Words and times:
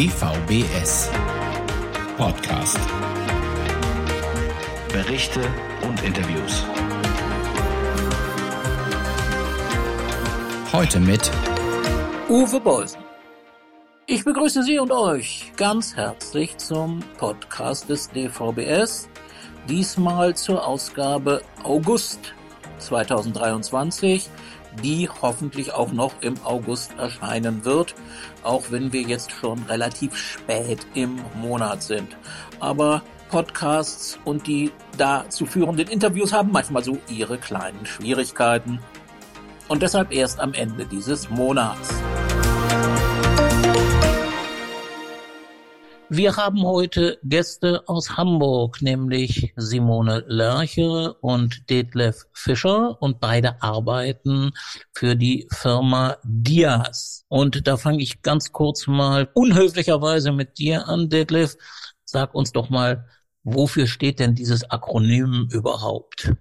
DVBS 0.00 1.10
Podcast. 2.16 2.78
Berichte 4.90 5.42
und 5.86 6.02
Interviews. 6.02 6.64
Heute 10.72 11.00
mit 11.00 11.30
Uwe 12.30 12.60
Bolsen. 12.60 13.02
Ich 14.06 14.24
begrüße 14.24 14.62
Sie 14.62 14.78
und 14.78 14.90
euch 14.90 15.52
ganz 15.58 15.94
herzlich 15.94 16.56
zum 16.56 17.00
Podcast 17.18 17.90
des 17.90 18.08
DVBS, 18.08 19.06
diesmal 19.68 20.34
zur 20.34 20.66
Ausgabe 20.66 21.42
August 21.62 22.32
2023 22.78 24.30
die 24.82 25.08
hoffentlich 25.08 25.72
auch 25.72 25.92
noch 25.92 26.12
im 26.20 26.34
August 26.44 26.92
erscheinen 26.98 27.64
wird, 27.64 27.94
auch 28.42 28.64
wenn 28.70 28.92
wir 28.92 29.02
jetzt 29.02 29.32
schon 29.32 29.62
relativ 29.64 30.16
spät 30.16 30.86
im 30.94 31.20
Monat 31.40 31.82
sind. 31.82 32.16
Aber 32.60 33.02
Podcasts 33.30 34.18
und 34.24 34.46
die 34.46 34.72
dazu 34.98 35.46
führenden 35.46 35.88
Interviews 35.88 36.32
haben 36.32 36.50
manchmal 36.52 36.82
so 36.82 36.98
ihre 37.08 37.38
kleinen 37.38 37.86
Schwierigkeiten. 37.86 38.80
Und 39.68 39.82
deshalb 39.82 40.12
erst 40.12 40.40
am 40.40 40.52
Ende 40.52 40.84
dieses 40.84 41.30
Monats. 41.30 41.90
Wir 46.12 46.36
haben 46.36 46.64
heute 46.64 47.20
Gäste 47.22 47.84
aus 47.86 48.16
Hamburg, 48.16 48.82
nämlich 48.82 49.52
Simone 49.54 50.24
Lerche 50.26 51.14
und 51.20 51.70
Detlef 51.70 52.26
Fischer 52.32 53.00
und 53.00 53.20
beide 53.20 53.62
arbeiten 53.62 54.50
für 54.92 55.14
die 55.14 55.46
Firma 55.52 56.16
Dias. 56.24 57.24
Und 57.28 57.68
da 57.68 57.76
fange 57.76 58.02
ich 58.02 58.22
ganz 58.22 58.50
kurz 58.50 58.88
mal 58.88 59.28
unhöflicherweise 59.34 60.32
mit 60.32 60.58
dir 60.58 60.88
an, 60.88 61.10
Detlef. 61.10 61.56
Sag 62.04 62.34
uns 62.34 62.50
doch 62.50 62.70
mal, 62.70 63.06
wofür 63.44 63.86
steht 63.86 64.18
denn 64.18 64.34
dieses 64.34 64.68
Akronym 64.68 65.48
überhaupt? 65.52 66.32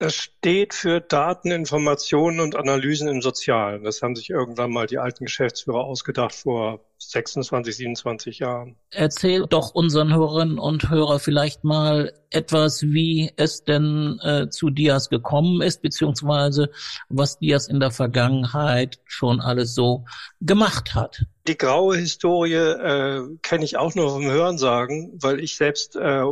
Das 0.00 0.14
steht 0.14 0.72
für 0.72 1.02
Daten, 1.02 1.50
Informationen 1.50 2.40
und 2.40 2.56
Analysen 2.56 3.06
im 3.06 3.20
Sozialen. 3.20 3.84
Das 3.84 4.00
haben 4.00 4.16
sich 4.16 4.30
irgendwann 4.30 4.70
mal 4.72 4.86
die 4.86 4.96
alten 4.96 5.26
Geschäftsführer 5.26 5.84
ausgedacht 5.84 6.34
vor 6.34 6.80
26, 6.96 7.76
27 7.76 8.38
Jahren. 8.38 8.76
Erzähl 8.92 9.46
doch 9.46 9.74
unseren 9.74 10.14
Hörerinnen 10.14 10.58
und 10.58 10.88
Hörer 10.88 11.18
vielleicht 11.18 11.64
mal 11.64 12.14
etwas, 12.30 12.82
wie 12.82 13.30
es 13.36 13.62
denn 13.64 14.18
äh, 14.22 14.48
zu 14.48 14.70
Dias 14.70 15.10
gekommen 15.10 15.60
ist, 15.60 15.82
beziehungsweise 15.82 16.70
was 17.10 17.38
Dias 17.38 17.68
in 17.68 17.78
der 17.78 17.90
Vergangenheit 17.90 19.00
schon 19.04 19.38
alles 19.38 19.74
so 19.74 20.06
gemacht 20.40 20.94
hat. 20.94 21.26
Die 21.46 21.58
graue 21.58 21.98
Historie 21.98 22.54
äh, 22.54 23.22
kenne 23.42 23.64
ich 23.66 23.76
auch 23.76 23.94
nur 23.94 24.08
vom 24.08 24.24
Hörensagen, 24.24 25.12
weil 25.20 25.40
ich 25.40 25.56
selbst 25.56 25.96
äh, 25.96 26.22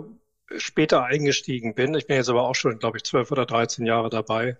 später 0.56 1.04
eingestiegen 1.04 1.74
bin. 1.74 1.94
Ich 1.94 2.06
bin 2.06 2.16
jetzt 2.16 2.28
aber 2.28 2.48
auch 2.48 2.54
schon, 2.54 2.78
glaube 2.78 2.98
ich, 2.98 3.04
zwölf 3.04 3.30
oder 3.30 3.46
dreizehn 3.46 3.86
Jahre 3.86 4.10
dabei. 4.10 4.56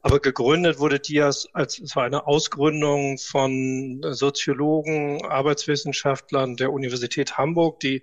Aber 0.00 0.20
gegründet 0.20 0.78
wurde 0.78 1.00
Dias 1.00 1.48
als 1.52 1.78
es 1.80 1.96
war 1.96 2.04
eine 2.04 2.26
Ausgründung 2.26 3.18
von 3.18 4.00
Soziologen, 4.10 5.24
Arbeitswissenschaftlern 5.24 6.56
der 6.56 6.72
Universität 6.72 7.36
Hamburg, 7.36 7.80
die 7.80 8.02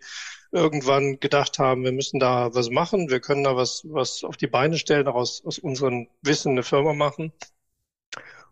irgendwann 0.51 1.19
gedacht 1.19 1.59
haben, 1.59 1.83
wir 1.83 1.91
müssen 1.91 2.19
da 2.19 2.53
was 2.53 2.69
machen, 2.69 3.09
wir 3.09 3.19
können 3.19 3.43
da 3.43 3.55
was, 3.55 3.83
was 3.85 4.23
auf 4.23 4.37
die 4.37 4.47
Beine 4.47 4.77
stellen, 4.77 5.07
aus, 5.07 5.43
aus 5.45 5.59
unserem 5.59 6.07
Wissen 6.21 6.51
eine 6.51 6.63
Firma 6.63 6.93
machen. 6.93 7.31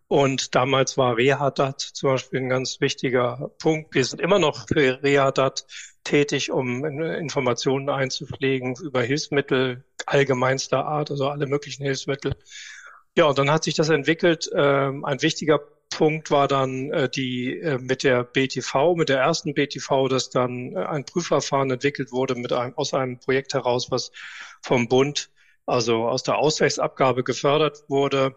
Und 0.07 0.53
damals 0.53 0.97
war 0.97 1.17
Rehadat 1.17 1.81
zum 1.81 2.11
Beispiel 2.11 2.41
ein 2.41 2.49
ganz 2.49 2.81
wichtiger 2.81 3.51
Punkt. 3.59 3.95
Wir 3.95 4.05
sind 4.05 4.21
immer 4.21 4.39
noch 4.39 4.67
für 4.67 5.01
Rehadat 5.01 5.65
tätig, 6.03 6.51
um 6.51 6.85
Informationen 6.85 7.89
einzupflegen 7.89 8.75
über 8.83 9.01
Hilfsmittel 9.01 9.83
allgemeinster 10.05 10.85
Art, 10.85 11.11
also 11.11 11.29
alle 11.29 11.47
möglichen 11.47 11.83
Hilfsmittel. 11.83 12.35
Ja, 13.15 13.25
und 13.25 13.37
dann 13.37 13.51
hat 13.51 13.63
sich 13.63 13.75
das 13.75 13.89
entwickelt. 13.89 14.49
Ähm, 14.53 15.05
ein 15.05 15.21
wichtiger 15.21 15.59
Punkt 15.89 16.31
war 16.31 16.47
dann 16.47 16.91
äh, 16.91 17.09
die 17.09 17.59
äh, 17.59 17.77
mit 17.77 18.03
der 18.03 18.23
BTV, 18.23 18.95
mit 18.95 19.09
der 19.09 19.19
ersten 19.19 19.53
BTV, 19.53 20.07
dass 20.09 20.29
dann 20.29 20.75
äh, 20.75 20.79
ein 20.79 21.05
Prüfverfahren 21.05 21.71
entwickelt 21.71 22.11
wurde 22.11 22.35
mit 22.35 22.51
einem, 22.51 22.75
aus 22.75 22.93
einem 22.93 23.19
Projekt 23.19 23.53
heraus, 23.53 23.91
was 23.91 24.11
vom 24.61 24.87
Bund, 24.87 25.29
also 25.65 26.07
aus 26.07 26.23
der 26.23 26.37
Ausgleichsabgabe 26.37 27.23
gefördert 27.23 27.83
wurde 27.87 28.35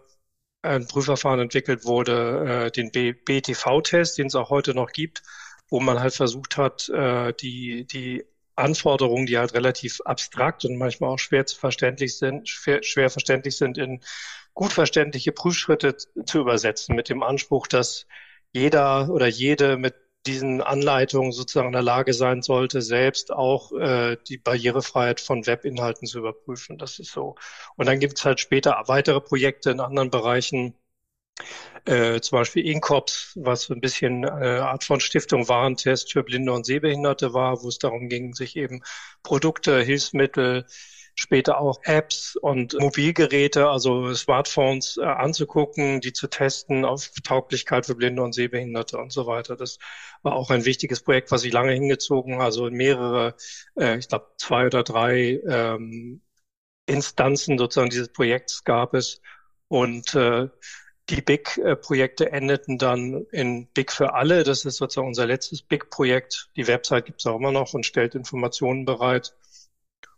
ein 0.61 0.87
Prüfverfahren 0.87 1.39
entwickelt 1.39 1.85
wurde, 1.85 2.67
äh, 2.67 2.71
den 2.71 2.91
BTV-Test, 2.91 4.17
den 4.17 4.27
es 4.27 4.35
auch 4.35 4.49
heute 4.49 4.73
noch 4.73 4.91
gibt, 4.91 5.23
wo 5.69 5.79
man 5.79 5.99
halt 5.99 6.13
versucht 6.13 6.57
hat, 6.57 6.89
äh, 6.89 7.33
die, 7.33 7.85
die 7.85 8.25
Anforderungen, 8.55 9.27
die 9.27 9.37
halt 9.37 9.53
relativ 9.53 10.01
abstrakt 10.01 10.65
und 10.65 10.77
manchmal 10.77 11.11
auch 11.11 11.19
schwer 11.19 11.45
zu 11.45 11.57
verständlich 11.57 12.17
sind, 12.17 12.49
schwer, 12.49 12.81
schwer 12.83 13.09
verständlich 13.09 13.57
sind, 13.57 13.77
in 13.77 14.01
gut 14.53 14.73
verständliche 14.73 15.31
Prüfschritte 15.31 15.95
zu 15.95 16.39
übersetzen, 16.39 16.95
mit 16.95 17.09
dem 17.09 17.21
Anspruch, 17.21 17.67
dass 17.67 18.07
jeder 18.51 19.09
oder 19.09 19.27
jede 19.27 19.77
mit 19.77 19.95
diesen 20.27 20.61
Anleitungen 20.61 21.31
sozusagen 21.31 21.67
in 21.67 21.73
der 21.73 21.81
Lage 21.81 22.13
sein 22.13 22.41
sollte, 22.41 22.81
selbst 22.81 23.31
auch 23.31 23.71
äh, 23.73 24.17
die 24.27 24.37
Barrierefreiheit 24.37 25.21
von 25.21 25.45
Webinhalten 25.47 26.07
zu 26.07 26.19
überprüfen. 26.19 26.77
Das 26.77 26.99
ist 26.99 27.11
so. 27.11 27.35
Und 27.75 27.87
dann 27.87 27.99
gibt 27.99 28.17
es 28.19 28.25
halt 28.25 28.39
später 28.39 28.83
weitere 28.87 29.21
Projekte 29.21 29.71
in 29.71 29.79
anderen 29.79 30.11
Bereichen, 30.11 30.75
äh, 31.85 32.19
zum 32.21 32.39
Beispiel 32.39 32.65
INCOPS, 32.65 33.33
was 33.35 33.69
ein 33.69 33.81
bisschen 33.81 34.25
eine 34.25 34.65
Art 34.65 34.83
von 34.83 34.99
Stiftung 34.99 35.47
Warentest 35.47 36.11
für 36.11 36.23
Blinde 36.23 36.51
und 36.51 36.65
Sehbehinderte 36.65 37.33
war, 37.33 37.63
wo 37.63 37.69
es 37.69 37.79
darum 37.79 38.09
ging, 38.09 38.33
sich 38.33 38.55
eben 38.55 38.81
Produkte, 39.23 39.81
Hilfsmittel, 39.81 40.65
später 41.19 41.59
auch 41.59 41.79
Apps 41.83 42.35
und 42.35 42.79
Mobilgeräte, 42.79 43.69
also 43.69 44.13
Smartphones 44.13 44.97
äh, 44.97 45.03
anzugucken, 45.03 45.99
die 45.99 46.13
zu 46.13 46.27
testen 46.27 46.85
auf 46.85 47.09
Tauglichkeit 47.23 47.87
für 47.87 47.95
Blinde 47.95 48.21
und 48.21 48.33
Sehbehinderte 48.33 48.97
und 48.97 49.11
so 49.11 49.25
weiter. 49.25 49.55
Das 49.55 49.79
war 50.21 50.35
auch 50.35 50.51
ein 50.51 50.65
wichtiges 50.65 51.01
Projekt, 51.01 51.31
was 51.31 51.41
sich 51.41 51.51
lange 51.51 51.73
hingezogen, 51.73 52.39
also 52.39 52.69
mehrere, 52.69 53.35
äh, 53.79 53.97
ich 53.97 54.07
glaube 54.07 54.27
zwei 54.37 54.67
oder 54.67 54.83
drei 54.83 55.41
ähm, 55.47 56.21
Instanzen 56.85 57.57
sozusagen 57.57 57.89
dieses 57.89 58.09
Projekts 58.09 58.63
gab 58.63 58.93
es 58.93 59.21
und 59.67 60.13
äh, 60.15 60.49
die 61.09 61.21
Big-Projekte 61.21 62.31
endeten 62.31 62.77
dann 62.77 63.25
in 63.31 63.67
Big 63.67 63.91
für 63.91 64.13
alle. 64.13 64.43
Das 64.43 64.65
ist 64.65 64.77
sozusagen 64.77 65.07
unser 65.07 65.25
letztes 65.25 65.61
Big-Projekt. 65.61 66.49
Die 66.57 66.67
Website 66.67 67.05
gibt 67.05 67.21
es 67.21 67.25
auch 67.25 67.37
immer 67.37 67.51
noch 67.51 67.73
und 67.73 67.85
stellt 67.85 68.13
Informationen 68.13 68.83
bereit. 68.85 69.33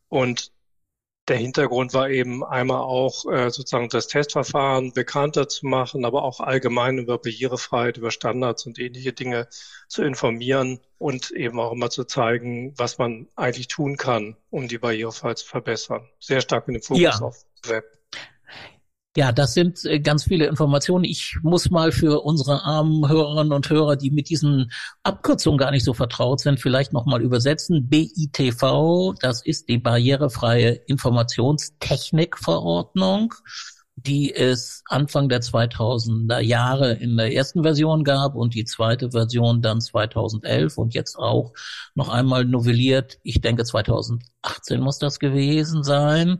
Und 0.07 0.51
der 1.29 1.37
Hintergrund 1.37 1.93
war 1.93 2.09
eben 2.09 2.43
einmal 2.43 2.81
auch 2.81 3.25
äh, 3.25 3.49
sozusagen 3.51 3.89
das 3.89 4.07
Testverfahren 4.07 4.93
bekannter 4.93 5.47
zu 5.47 5.67
machen, 5.67 6.03
aber 6.03 6.23
auch 6.23 6.39
allgemein 6.39 6.97
über 6.97 7.17
Barrierefreiheit, 7.19 7.97
über 7.97 8.11
Standards 8.11 8.65
und 8.65 8.79
ähnliche 8.79 9.13
Dinge 9.13 9.47
zu 9.87 10.03
informieren 10.03 10.79
und 10.97 11.31
eben 11.31 11.59
auch 11.59 11.71
immer 11.71 11.89
zu 11.89 12.03
zeigen, 12.03 12.73
was 12.77 12.97
man 12.97 13.27
eigentlich 13.35 13.67
tun 13.67 13.95
kann, 13.97 14.35
um 14.49 14.67
die 14.67 14.79
Barrierefreiheit 14.79 15.37
zu 15.37 15.47
verbessern. 15.47 16.09
Sehr 16.19 16.41
stark 16.41 16.67
mit 16.67 16.77
dem 16.77 16.81
Fokus 16.83 17.01
ja. 17.01 17.19
auf 17.19 17.45
Web. 17.65 17.98
Ja, 19.17 19.31
das 19.31 19.55
sind 19.55 19.83
äh, 19.85 19.99
ganz 19.99 20.25
viele 20.25 20.45
Informationen. 20.45 21.03
Ich 21.03 21.37
muss 21.41 21.71
mal 21.71 21.91
für 21.91 22.21
unsere 22.21 22.63
armen 22.63 23.09
Hörerinnen 23.09 23.53
und 23.53 23.67
Hörer, 23.69 23.95
die 23.95 24.11
mit 24.11 24.29
diesen 24.29 24.71
Abkürzungen 25.01 25.57
gar 25.57 25.71
nicht 25.71 25.83
so 25.83 25.95
vertraut 25.95 26.41
sind, 26.41 26.59
vielleicht 26.59 26.93
nochmal 26.93 27.23
übersetzen. 27.23 27.89
BITV, 27.89 29.15
das 29.19 29.43
ist 29.43 29.67
die 29.67 29.79
barrierefreie 29.79 30.73
Informationstechnikverordnung 30.85 33.33
die 34.05 34.33
es 34.33 34.83
Anfang 34.87 35.29
der 35.29 35.41
2000er 35.41 36.39
Jahre 36.39 36.93
in 36.93 37.17
der 37.17 37.33
ersten 37.33 37.63
Version 37.63 38.03
gab 38.03 38.35
und 38.35 38.53
die 38.53 38.65
zweite 38.65 39.11
Version 39.11 39.61
dann 39.61 39.81
2011 39.81 40.77
und 40.77 40.93
jetzt 40.93 41.17
auch 41.17 41.53
noch 41.95 42.09
einmal 42.09 42.45
novelliert. 42.45 43.19
Ich 43.23 43.41
denke 43.41 43.63
2018 43.63 44.79
muss 44.79 44.99
das 44.99 45.19
gewesen 45.19 45.83
sein. 45.83 46.39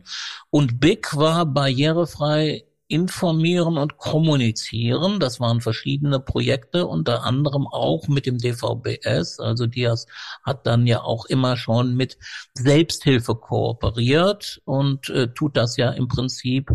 Und 0.50 0.80
BIC 0.80 1.16
war 1.16 1.46
barrierefrei 1.46 2.64
informieren 2.90 3.78
und 3.78 3.98
kommunizieren. 3.98 5.20
Das 5.20 5.38
waren 5.38 5.60
verschiedene 5.60 6.18
Projekte, 6.18 6.86
unter 6.86 7.24
anderem 7.24 7.66
auch 7.66 8.08
mit 8.08 8.26
dem 8.26 8.38
DVBS. 8.38 9.38
Also 9.38 9.66
Dias 9.66 10.06
hat 10.42 10.66
dann 10.66 10.86
ja 10.86 11.02
auch 11.02 11.26
immer 11.26 11.56
schon 11.56 11.94
mit 11.94 12.18
Selbsthilfe 12.54 13.36
kooperiert 13.36 14.60
und 14.64 15.08
äh, 15.08 15.32
tut 15.32 15.56
das 15.56 15.76
ja 15.76 15.90
im 15.90 16.08
Prinzip 16.08 16.72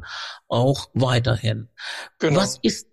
auch 0.47 0.87
weiterhin. 0.93 1.67
Genau. 2.19 2.39
Was 2.39 2.59
ist 2.61 2.87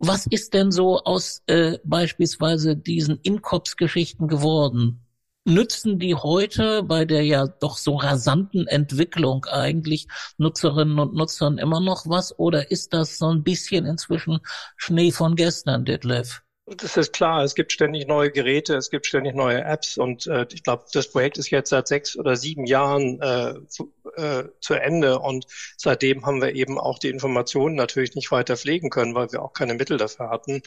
was 0.00 0.26
ist 0.26 0.54
denn 0.54 0.70
so 0.70 1.00
aus 1.02 1.42
äh, 1.46 1.78
beispielsweise 1.82 2.76
diesen 2.76 3.18
Inkops-Geschichten 3.20 4.28
geworden? 4.28 5.07
Nützen 5.48 5.98
die 5.98 6.14
heute 6.14 6.82
bei 6.82 7.04
der 7.04 7.24
ja 7.24 7.46
doch 7.46 7.76
so 7.76 7.96
rasanten 7.96 8.66
Entwicklung 8.66 9.46
eigentlich 9.46 10.06
Nutzerinnen 10.36 10.98
und 10.98 11.14
Nutzern 11.14 11.58
immer 11.58 11.80
noch 11.80 12.06
was 12.06 12.38
oder 12.38 12.70
ist 12.70 12.92
das 12.92 13.18
so 13.18 13.28
ein 13.28 13.42
bisschen 13.42 13.86
inzwischen 13.86 14.40
Schnee 14.76 15.10
von 15.10 15.34
gestern, 15.34 15.84
Detlef? 15.84 16.42
Das 16.76 16.98
ist 16.98 17.14
klar, 17.14 17.44
es 17.44 17.54
gibt 17.54 17.72
ständig 17.72 18.06
neue 18.06 18.30
Geräte, 18.30 18.76
es 18.76 18.90
gibt 18.90 19.06
ständig 19.06 19.34
neue 19.34 19.64
Apps 19.64 19.96
und 19.96 20.26
äh, 20.26 20.46
ich 20.52 20.62
glaube, 20.62 20.84
das 20.92 21.10
Projekt 21.10 21.38
ist 21.38 21.50
jetzt 21.50 21.70
seit 21.70 21.88
sechs 21.88 22.14
oder 22.14 22.36
sieben 22.36 22.66
Jahren 22.66 23.20
äh, 23.22 23.54
zu, 23.68 23.94
äh, 24.16 24.44
zu 24.60 24.74
Ende 24.74 25.18
und 25.18 25.46
seitdem 25.78 26.26
haben 26.26 26.42
wir 26.42 26.54
eben 26.54 26.78
auch 26.78 26.98
die 26.98 27.08
Informationen 27.08 27.74
natürlich 27.74 28.14
nicht 28.14 28.30
weiter 28.30 28.56
pflegen 28.58 28.90
können, 28.90 29.14
weil 29.14 29.32
wir 29.32 29.42
auch 29.42 29.54
keine 29.54 29.74
Mittel 29.74 29.96
dafür 29.96 30.28
hatten. 30.28 30.62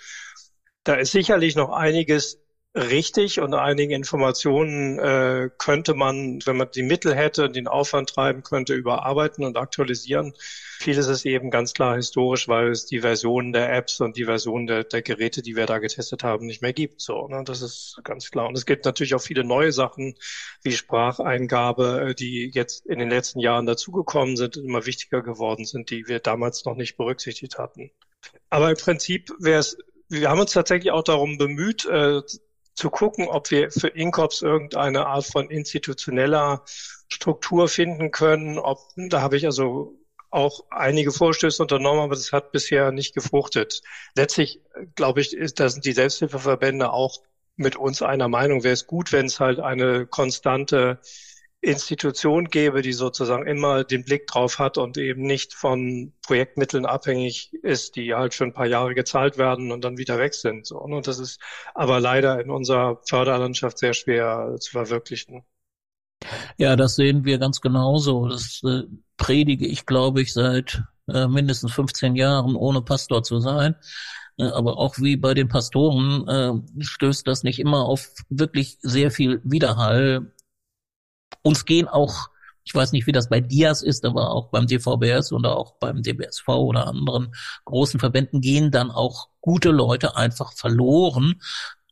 Da 0.83 0.95
ist 0.95 1.11
sicherlich 1.11 1.55
noch 1.55 1.69
einiges 1.69 2.40
richtig 2.73 3.39
und 3.41 3.53
einige 3.53 3.95
Informationen 3.95 4.97
äh, 4.97 5.49
könnte 5.57 5.93
man, 5.93 6.39
wenn 6.45 6.55
man 6.55 6.69
die 6.73 6.83
Mittel 6.83 7.13
hätte, 7.13 7.49
den 7.49 7.67
Aufwand 7.67 8.09
treiben 8.09 8.43
könnte, 8.43 8.73
überarbeiten 8.73 9.43
und 9.43 9.57
aktualisieren. 9.57 10.33
Vieles 10.79 11.07
ist 11.07 11.25
eben 11.25 11.51
ganz 11.51 11.73
klar 11.73 11.97
historisch, 11.97 12.47
weil 12.47 12.69
es 12.69 12.85
die 12.85 13.01
Versionen 13.01 13.51
der 13.51 13.73
Apps 13.73 13.99
und 13.99 14.15
die 14.15 14.23
Versionen 14.23 14.67
der, 14.67 14.83
der 14.85 15.01
Geräte, 15.01 15.41
die 15.41 15.55
wir 15.55 15.65
da 15.65 15.79
getestet 15.79 16.23
haben, 16.23 16.45
nicht 16.45 16.61
mehr 16.61 16.71
gibt. 16.71 17.01
So, 17.01 17.27
ne? 17.27 17.43
Das 17.45 17.61
ist 17.61 17.99
ganz 18.03 18.31
klar. 18.31 18.47
Und 18.47 18.57
es 18.57 18.65
gibt 18.65 18.85
natürlich 18.85 19.15
auch 19.15 19.21
viele 19.21 19.43
neue 19.43 19.73
Sachen 19.73 20.15
wie 20.63 20.71
Spracheingabe, 20.71 22.09
äh, 22.09 22.15
die 22.15 22.51
jetzt 22.53 22.85
in 22.85 22.99
den 22.99 23.09
letzten 23.09 23.39
Jahren 23.39 23.65
dazugekommen 23.65 24.37
sind 24.37 24.55
und 24.57 24.65
immer 24.65 24.85
wichtiger 24.85 25.21
geworden 25.21 25.65
sind, 25.65 25.89
die 25.91 26.07
wir 26.07 26.19
damals 26.19 26.63
noch 26.63 26.75
nicht 26.75 26.95
berücksichtigt 26.95 27.57
hatten. 27.57 27.91
Aber 28.49 28.69
im 28.69 28.77
Prinzip 28.77 29.29
wäre 29.39 29.59
es 29.59 29.77
wir 30.11 30.29
haben 30.29 30.41
uns 30.41 30.51
tatsächlich 30.51 30.91
auch 30.91 31.05
darum 31.05 31.37
bemüht, 31.37 31.85
äh, 31.85 32.21
zu 32.81 32.89
gucken, 32.89 33.27
ob 33.27 33.51
wir 33.51 33.69
für 33.69 33.89
Inkops 33.89 34.41
irgendeine 34.41 35.05
Art 35.05 35.25
von 35.25 35.51
institutioneller 35.51 36.63
Struktur 37.09 37.67
finden 37.67 38.09
können. 38.09 38.57
Ob, 38.57 38.79
da 38.95 39.21
habe 39.21 39.37
ich 39.37 39.45
also 39.45 39.93
auch 40.31 40.63
einige 40.71 41.11
Vorstöße 41.11 41.61
unternommen, 41.61 42.01
aber 42.01 42.15
das 42.15 42.31
hat 42.31 42.51
bisher 42.51 42.91
nicht 42.91 43.13
gefruchtet. 43.13 43.83
Letztlich, 44.15 44.61
glaube 44.95 45.21
ich, 45.21 45.37
ist, 45.37 45.59
da 45.59 45.69
sind 45.69 45.85
die 45.85 45.91
Selbsthilfeverbände 45.91 46.91
auch 46.91 47.19
mit 47.55 47.75
uns 47.75 48.01
einer 48.01 48.29
Meinung. 48.29 48.63
Wäre 48.63 48.73
es 48.73 48.87
gut, 48.87 49.11
wenn 49.11 49.27
es 49.27 49.39
halt 49.39 49.59
eine 49.59 50.07
konstante 50.07 50.99
Institution 51.61 52.45
gäbe, 52.45 52.81
die 52.81 52.93
sozusagen 52.93 53.45
immer 53.45 53.83
den 53.83 54.03
Blick 54.03 54.25
drauf 54.25 54.57
hat 54.57 54.79
und 54.79 54.97
eben 54.97 55.21
nicht 55.21 55.53
von 55.53 56.11
Projektmitteln 56.23 56.87
abhängig 56.87 57.53
ist, 57.61 57.95
die 57.95 58.15
halt 58.15 58.33
für 58.33 58.45
ein 58.45 58.53
paar 58.53 58.65
Jahre 58.65 58.95
gezahlt 58.95 59.37
werden 59.37 59.71
und 59.71 59.83
dann 59.83 59.97
wieder 59.97 60.17
weg 60.17 60.33
sind. 60.33 60.65
So, 60.65 60.79
und 60.79 61.05
das 61.05 61.19
ist 61.19 61.39
aber 61.75 61.99
leider 61.99 62.41
in 62.41 62.49
unserer 62.49 62.99
Förderlandschaft 63.07 63.77
sehr 63.77 63.93
schwer 63.93 64.55
zu 64.59 64.71
verwirklichen. 64.71 65.43
Ja, 66.57 66.75
das 66.75 66.95
sehen 66.95 67.25
wir 67.25 67.37
ganz 67.37 67.61
genauso. 67.61 68.27
Das 68.27 68.61
äh, 68.63 68.83
predige 69.17 69.67
ich, 69.67 69.85
glaube 69.85 70.21
ich, 70.21 70.33
seit 70.33 70.83
äh, 71.07 71.27
mindestens 71.27 71.73
15 71.73 72.15
Jahren, 72.15 72.55
ohne 72.55 72.81
Pastor 72.81 73.21
zu 73.23 73.39
sein. 73.39 73.75
Äh, 74.37 74.45
aber 74.45 74.77
auch 74.77 74.97
wie 74.97 75.15
bei 75.15 75.35
den 75.35 75.47
Pastoren 75.47 76.27
äh, 76.27 76.83
stößt 76.83 77.27
das 77.27 77.43
nicht 77.43 77.59
immer 77.59 77.85
auf 77.85 78.09
wirklich 78.29 78.77
sehr 78.81 79.11
viel 79.11 79.41
Widerhall 79.43 80.31
uns 81.43 81.65
gehen 81.65 81.87
auch, 81.87 82.29
ich 82.63 82.75
weiß 82.75 82.91
nicht, 82.91 83.07
wie 83.07 83.11
das 83.11 83.29
bei 83.29 83.41
Dias 83.41 83.81
ist, 83.81 84.05
aber 84.05 84.31
auch 84.31 84.49
beim 84.49 84.67
DVBS 84.67 85.31
oder 85.31 85.57
auch 85.57 85.73
beim 85.79 86.01
DBSV 86.03 86.47
oder 86.49 86.87
anderen 86.87 87.33
großen 87.65 87.99
Verbänden 87.99 88.41
gehen 88.41 88.71
dann 88.71 88.91
auch 88.91 89.29
gute 89.41 89.71
Leute 89.71 90.15
einfach 90.15 90.53
verloren, 90.53 91.41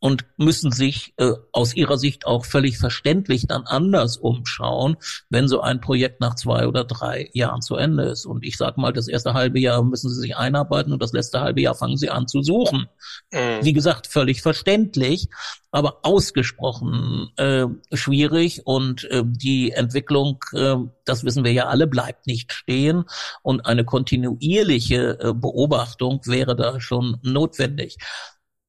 und 0.00 0.24
müssen 0.38 0.72
sich 0.72 1.12
äh, 1.18 1.32
aus 1.52 1.74
ihrer 1.74 1.98
Sicht 1.98 2.26
auch 2.26 2.46
völlig 2.46 2.78
verständlich 2.78 3.46
dann 3.46 3.64
anders 3.64 4.16
umschauen, 4.16 4.96
wenn 5.28 5.46
so 5.46 5.60
ein 5.60 5.80
Projekt 5.80 6.20
nach 6.20 6.34
zwei 6.34 6.66
oder 6.66 6.84
drei 6.84 7.28
Jahren 7.34 7.60
zu 7.60 7.76
Ende 7.76 8.04
ist. 8.04 8.24
Und 8.24 8.42
ich 8.44 8.56
sage 8.56 8.80
mal, 8.80 8.94
das 8.94 9.08
erste 9.08 9.34
halbe 9.34 9.60
Jahr 9.60 9.82
müssen 9.82 10.08
sie 10.08 10.20
sich 10.20 10.36
einarbeiten 10.36 10.92
und 10.92 11.02
das 11.02 11.12
letzte 11.12 11.40
halbe 11.40 11.60
Jahr 11.60 11.74
fangen 11.74 11.98
sie 11.98 12.08
an 12.08 12.26
zu 12.26 12.42
suchen. 12.42 12.88
Mhm. 13.30 13.58
Wie 13.62 13.74
gesagt, 13.74 14.06
völlig 14.06 14.40
verständlich, 14.40 15.28
aber 15.70 15.98
ausgesprochen 16.02 17.30
äh, 17.36 17.66
schwierig 17.92 18.66
und 18.66 19.04
äh, 19.04 19.22
die 19.24 19.72
Entwicklung, 19.72 20.42
äh, 20.52 20.76
das 21.04 21.24
wissen 21.24 21.44
wir 21.44 21.52
ja 21.52 21.66
alle, 21.66 21.86
bleibt 21.86 22.26
nicht 22.26 22.52
stehen 22.52 23.04
und 23.42 23.66
eine 23.66 23.84
kontinuierliche 23.84 25.18
äh, 25.20 25.32
Beobachtung 25.34 26.20
wäre 26.24 26.56
da 26.56 26.80
schon 26.80 27.18
notwendig. 27.22 27.98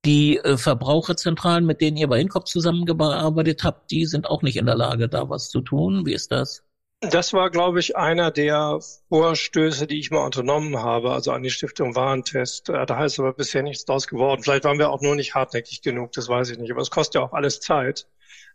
Die 0.03 0.38
äh, 0.38 0.57
Verbraucherzentralen, 0.57 1.65
mit 1.65 1.80
denen 1.80 1.98
ihr 1.98 2.07
bei 2.07 2.19
Inkop 2.19 2.48
zusammengearbeitet 2.48 3.63
habt, 3.63 3.92
die 3.92 4.06
sind 4.06 4.27
auch 4.27 4.42
nicht 4.42 4.57
in 4.57 4.65
der 4.65 4.75
Lage, 4.75 5.07
da 5.07 5.30
was 5.30 5.50
zu 5.50 5.62
tun. 5.62 6.06
Wie 6.06 6.13
ist 6.13 6.31
das? 6.31 6.63
Das 7.01 7.33
war, 7.33 7.50
glaube 7.50 7.80
ich, 7.80 7.95
einer 7.98 8.30
der 8.30 8.80
Vorstöße, 9.09 9.88
die 9.88 10.00
ich 10.00 10.12
mal 10.12 10.24
unternommen 10.24 10.77
habe, 10.83 11.12
also 11.12 11.31
an 11.31 11.42
die 11.42 11.50
Stiftung 11.50 11.95
Warentest. 11.95 12.69
Äh, 12.69 12.86
da 12.86 13.03
ist 13.03 13.19
aber 13.19 13.33
bisher 13.33 13.63
nichts 13.63 13.86
draus 13.86 14.07
geworden. 14.07 14.44
Vielleicht 14.44 14.65
waren 14.65 14.77
wir 14.77 14.92
auch 14.92 15.01
nur 15.01 15.15
nicht 15.15 15.33
hartnäckig 15.33 15.81
genug, 15.81 16.12
das 16.12 16.30
weiß 16.30 16.51
ich 16.51 16.59
nicht. 16.59 16.71
Aber 16.71 16.81
es 16.81 16.92
kostet 16.92 17.15
ja 17.15 17.21
auch 17.21 17.33
alles 17.33 17.59
Zeit, 17.59 18.07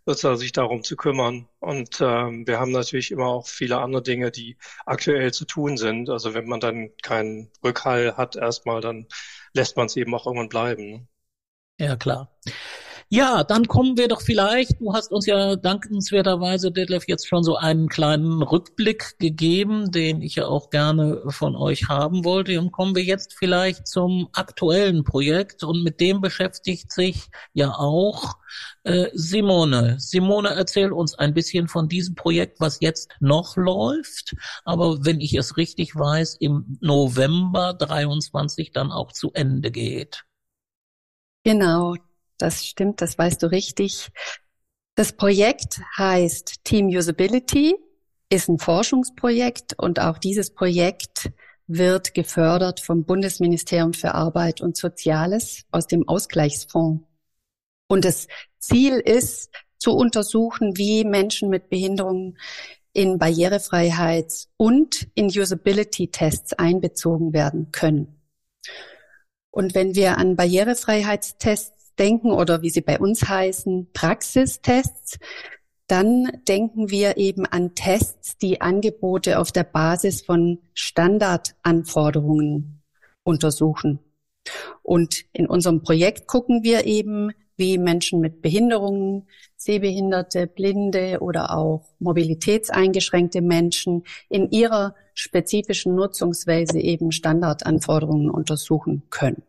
sozusagen 0.05 0.37
sich 0.39 0.53
darum 0.53 0.85
zu 0.85 0.97
kümmern. 0.97 1.49
Und 1.59 2.01
ähm, 2.01 2.47
wir 2.47 2.61
haben 2.61 2.71
natürlich 2.71 3.11
immer 3.11 3.27
auch 3.27 3.49
viele 3.49 3.79
andere 3.79 4.03
Dinge, 4.03 4.31
die 4.31 4.57
aktuell 4.85 5.33
zu 5.33 5.45
tun 5.45 5.77
sind. 5.77 6.09
Also 6.09 6.35
wenn 6.35 6.47
man 6.47 6.61
dann 6.61 6.91
keinen 7.03 7.51
Rückhall 7.65 8.17
hat 8.17 8.37
erstmal, 8.37 8.81
dann 8.81 9.07
lässt 9.55 9.77
man 9.77 9.87
es 9.87 9.97
eben 9.97 10.15
auch 10.15 10.27
irgendwann 10.27 10.49
bleiben. 10.49 11.09
Ja, 11.79 11.97
klar. 11.97 12.31
Ja, 13.09 13.45
dann 13.45 13.69
kommen 13.69 13.97
wir 13.97 14.09
doch 14.09 14.21
vielleicht, 14.21 14.81
du 14.81 14.93
hast 14.93 15.13
uns 15.13 15.27
ja 15.27 15.55
dankenswerterweise, 15.55 16.73
Detlef, 16.73 17.07
jetzt 17.07 17.29
schon 17.29 17.45
so 17.45 17.55
einen 17.55 17.89
kleinen 17.89 18.43
Rückblick 18.43 19.17
gegeben, 19.21 19.93
den 19.93 20.23
ich 20.23 20.35
ja 20.35 20.47
auch 20.47 20.71
gerne 20.71 21.23
von 21.29 21.55
euch 21.55 21.89
haben 21.89 22.25
wollte. 22.25 22.59
Und 22.59 22.73
kommen 22.73 22.97
wir 22.97 23.05
jetzt 23.05 23.35
vielleicht 23.35 23.87
zum 23.87 24.29
aktuellen 24.33 25.05
Projekt 25.05 25.63
und 25.63 25.85
mit 25.85 26.01
dem 26.01 26.21
beschäftigt 26.21 26.91
sich 26.91 27.29
ja 27.53 27.71
auch 27.79 28.39
äh, 28.83 29.07
Simone. 29.13 30.01
Simone, 30.01 30.49
erzähl 30.49 30.91
uns 30.91 31.15
ein 31.15 31.33
bisschen 31.33 31.69
von 31.69 31.89
diesem 31.89 32.17
Projekt, 32.17 32.59
was 32.59 32.79
jetzt 32.81 33.11
noch 33.21 33.57
läuft, 33.57 34.35
aber 34.65 35.05
wenn 35.05 35.21
ich 35.21 35.35
es 35.35 35.57
richtig 35.57 35.95
weiß, 35.95 36.39
im 36.41 36.79
November 36.81 37.73
23 37.73 38.73
dann 38.73 38.91
auch 38.91 39.13
zu 39.13 39.31
Ende 39.33 39.71
geht. 39.71 40.25
Genau, 41.47 41.95
das 42.39 42.67
stimmt, 42.67 43.01
das 43.01 43.17
weißt 43.17 43.41
du 43.41 43.47
richtig. 43.53 44.09
Das 44.97 45.13
Projekt 45.13 45.81
heißt 45.97 46.65
Team 46.65 46.89
Usability, 46.89 47.77
ist 48.29 48.49
ein 48.49 48.59
Forschungsprojekt 48.59 49.79
und 49.79 50.01
auch 50.01 50.19
dieses 50.19 50.53
Projekt 50.53 51.31
wird 51.69 52.15
gefördert 52.15 52.81
vom 52.81 53.05
Bundesministerium 53.05 53.95
für 53.95 54.13
Arbeit 54.13 54.61
und 54.61 54.77
Soziales 54.77 55.63
aus 55.71 55.87
dem 55.87 56.09
Ausgleichsfonds. 56.09 57.05
Und 57.87 58.05
das 58.05 58.27
Ziel 58.59 58.95
ist, 58.95 59.53
zu 59.79 59.93
untersuchen, 59.93 60.77
wie 60.77 61.05
Menschen 61.05 61.49
mit 61.49 61.69
Behinderungen 61.69 62.39
in 62.93 63.21
Barrierefreiheits- 63.21 64.49
und 64.57 65.07
in 65.15 65.27
Usability-Tests 65.27 66.55
einbezogen 66.55 67.33
werden 67.33 67.71
können. 67.71 68.21
Und 69.57 69.75
wenn 69.75 69.95
wir 69.95 70.19
an 70.19 70.37
Barrierefreiheitstests 70.37 71.95
denken 71.99 72.31
oder 72.31 72.61
wie 72.61 72.69
sie 72.69 72.83
bei 72.83 72.99
uns 72.99 73.27
heißen, 73.27 73.89
Praxistests, 73.95 75.19
dann 75.87 76.31
denken 76.47 76.91
wir 76.91 77.17
eben 77.17 77.47
an 77.47 77.75
Tests, 77.75 78.37
die 78.37 78.61
Angebote 78.61 79.39
auf 79.39 79.53
der 79.53 79.65
Basis 79.65 80.21
von 80.21 80.59
Standardanforderungen 80.75 82.83
untersuchen. 83.23 84.01
Und 84.83 85.25
in 85.33 85.47
unserem 85.47 85.83
Projekt 85.83 86.27
gucken 86.27 86.63
wir 86.63 86.85
eben, 86.85 87.33
wie 87.57 87.79
Menschen 87.79 88.21
mit 88.21 88.43
Behinderungen, 88.43 89.27
Sehbehinderte, 89.57 90.47
Blinde 90.47 91.19
oder 91.21 91.57
auch 91.57 91.89
mobilitätseingeschränkte 91.99 93.41
Menschen 93.41 94.05
in 94.29 94.51
ihrer 94.51 94.95
spezifischen 95.15 95.95
Nutzungsweise 95.95 96.79
eben 96.79 97.13
Standardanforderungen 97.13 98.31
untersuchen 98.31 99.03
können. 99.11 99.43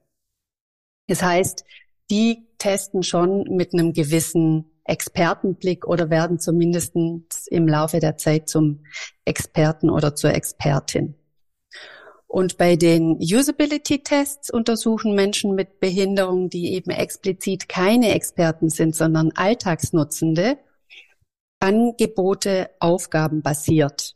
Das 1.07 1.21
heißt, 1.21 1.65
die 2.09 2.47
testen 2.57 3.03
schon 3.03 3.43
mit 3.55 3.73
einem 3.73 3.93
gewissen 3.93 4.65
Expertenblick 4.85 5.85
oder 5.85 6.09
werden 6.09 6.39
zumindest 6.39 6.95
im 7.47 7.67
Laufe 7.67 7.99
der 7.99 8.17
Zeit 8.17 8.47
zum 8.47 8.85
Experten 9.25 9.89
oder 9.89 10.15
zur 10.15 10.33
Expertin. 10.33 11.15
Und 12.27 12.57
bei 12.57 12.75
den 12.75 13.17
Usability-Tests 13.19 14.49
untersuchen 14.49 15.15
Menschen 15.15 15.55
mit 15.55 15.79
Behinderung, 15.79 16.49
die 16.49 16.73
eben 16.73 16.91
explizit 16.91 17.69
keine 17.69 18.13
Experten 18.13 18.69
sind, 18.69 18.95
sondern 18.95 19.31
Alltagsnutzende, 19.33 20.57
Angebote 21.59 22.69
aufgabenbasiert. 22.79 24.15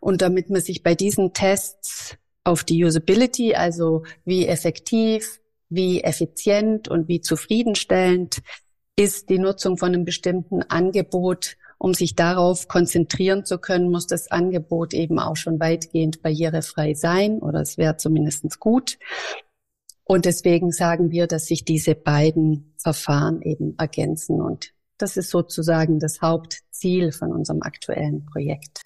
Und 0.00 0.22
damit 0.22 0.50
man 0.50 0.60
sich 0.60 0.82
bei 0.82 0.94
diesen 0.94 1.32
Tests 1.32 2.16
auf 2.44 2.62
die 2.62 2.84
Usability, 2.84 3.54
also 3.54 4.04
wie 4.24 4.46
effektiv, 4.46 5.40
wie 5.68 6.02
effizient 6.02 6.88
und 6.88 7.08
wie 7.08 7.20
zufriedenstellend 7.20 8.42
ist 8.96 9.28
die 9.30 9.38
Nutzung 9.38 9.76
von 9.76 9.88
einem 9.88 10.04
bestimmten 10.04 10.62
Angebot 10.62 11.56
um 11.84 11.92
sich 11.92 12.14
darauf 12.14 12.66
konzentrieren 12.66 13.44
zu 13.44 13.58
können, 13.58 13.90
muss 13.90 14.06
das 14.06 14.30
Angebot 14.30 14.94
eben 14.94 15.18
auch 15.18 15.36
schon 15.36 15.60
weitgehend 15.60 16.22
barrierefrei 16.22 16.94
sein 16.94 17.40
oder 17.40 17.60
es 17.60 17.76
wäre 17.76 17.98
zumindest 17.98 18.58
gut. 18.58 18.98
Und 20.02 20.24
deswegen 20.24 20.72
sagen 20.72 21.10
wir, 21.10 21.26
dass 21.26 21.44
sich 21.44 21.66
diese 21.66 21.94
beiden 21.94 22.72
Verfahren 22.78 23.42
eben 23.42 23.76
ergänzen. 23.76 24.40
Und 24.40 24.72
das 24.96 25.18
ist 25.18 25.28
sozusagen 25.28 25.98
das 25.98 26.22
Hauptziel 26.22 27.12
von 27.12 27.32
unserem 27.32 27.60
aktuellen 27.60 28.24
Projekt. 28.24 28.80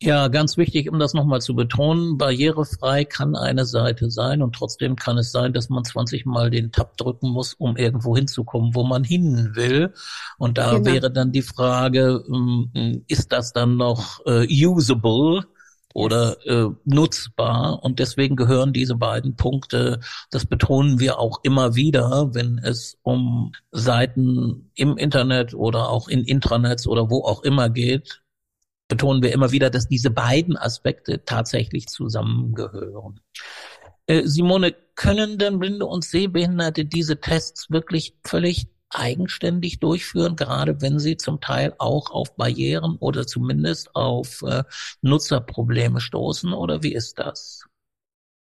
Ja, 0.00 0.28
ganz 0.28 0.56
wichtig, 0.56 0.88
um 0.88 1.00
das 1.00 1.12
nochmal 1.12 1.40
zu 1.40 1.56
betonen, 1.56 2.18
barrierefrei 2.18 3.04
kann 3.04 3.34
eine 3.34 3.64
Seite 3.64 4.10
sein 4.10 4.42
und 4.42 4.54
trotzdem 4.54 4.94
kann 4.94 5.18
es 5.18 5.32
sein, 5.32 5.52
dass 5.52 5.70
man 5.70 5.84
20 5.84 6.24
Mal 6.24 6.50
den 6.50 6.70
Tab 6.70 6.96
drücken 6.96 7.30
muss, 7.30 7.54
um 7.54 7.76
irgendwo 7.76 8.14
hinzukommen, 8.14 8.76
wo 8.76 8.84
man 8.84 9.02
hin 9.02 9.50
will. 9.54 9.92
Und 10.38 10.56
da 10.56 10.74
genau. 10.74 10.84
wäre 10.84 11.10
dann 11.10 11.32
die 11.32 11.42
Frage, 11.42 12.24
ähm, 12.28 13.04
ist 13.08 13.32
das 13.32 13.52
dann 13.52 13.76
noch 13.76 14.24
äh, 14.26 14.46
usable? 14.66 15.46
oder 15.94 16.36
äh, 16.46 16.70
nutzbar. 16.84 17.82
Und 17.82 17.98
deswegen 17.98 18.36
gehören 18.36 18.72
diese 18.72 18.94
beiden 18.94 19.34
Punkte, 19.34 19.98
das 20.30 20.46
betonen 20.46 21.00
wir 21.00 21.18
auch 21.18 21.40
immer 21.42 21.74
wieder, 21.74 22.34
wenn 22.34 22.58
es 22.58 22.98
um 23.02 23.52
Seiten 23.72 24.70
im 24.76 24.96
Internet 24.96 25.54
oder 25.54 25.88
auch 25.88 26.06
in 26.06 26.22
Intranets 26.22 26.86
oder 26.86 27.10
wo 27.10 27.24
auch 27.24 27.42
immer 27.42 27.68
geht, 27.68 28.22
betonen 28.88 29.22
wir 29.22 29.32
immer 29.32 29.52
wieder, 29.52 29.70
dass 29.70 29.86
diese 29.86 30.10
beiden 30.10 30.56
Aspekte 30.56 31.24
tatsächlich 31.24 31.86
zusammengehören. 31.88 33.20
Äh, 34.06 34.22
Simone, 34.24 34.74
können 34.94 35.38
denn 35.38 35.58
Blinde 35.58 35.86
und 35.86 36.04
Sehbehinderte 36.04 36.84
diese 36.84 37.20
Tests 37.20 37.70
wirklich 37.70 38.16
völlig 38.24 38.66
eigenständig 38.90 39.80
durchführen, 39.80 40.34
gerade 40.34 40.80
wenn 40.80 40.98
sie 40.98 41.16
zum 41.16 41.40
Teil 41.40 41.74
auch 41.78 42.10
auf 42.10 42.34
Barrieren 42.36 42.96
oder 42.98 43.26
zumindest 43.26 43.94
auf 43.94 44.42
äh, 44.42 44.64
Nutzerprobleme 45.02 46.00
stoßen? 46.00 46.52
Oder 46.52 46.82
wie 46.82 46.94
ist 46.94 47.18
das? 47.18 47.64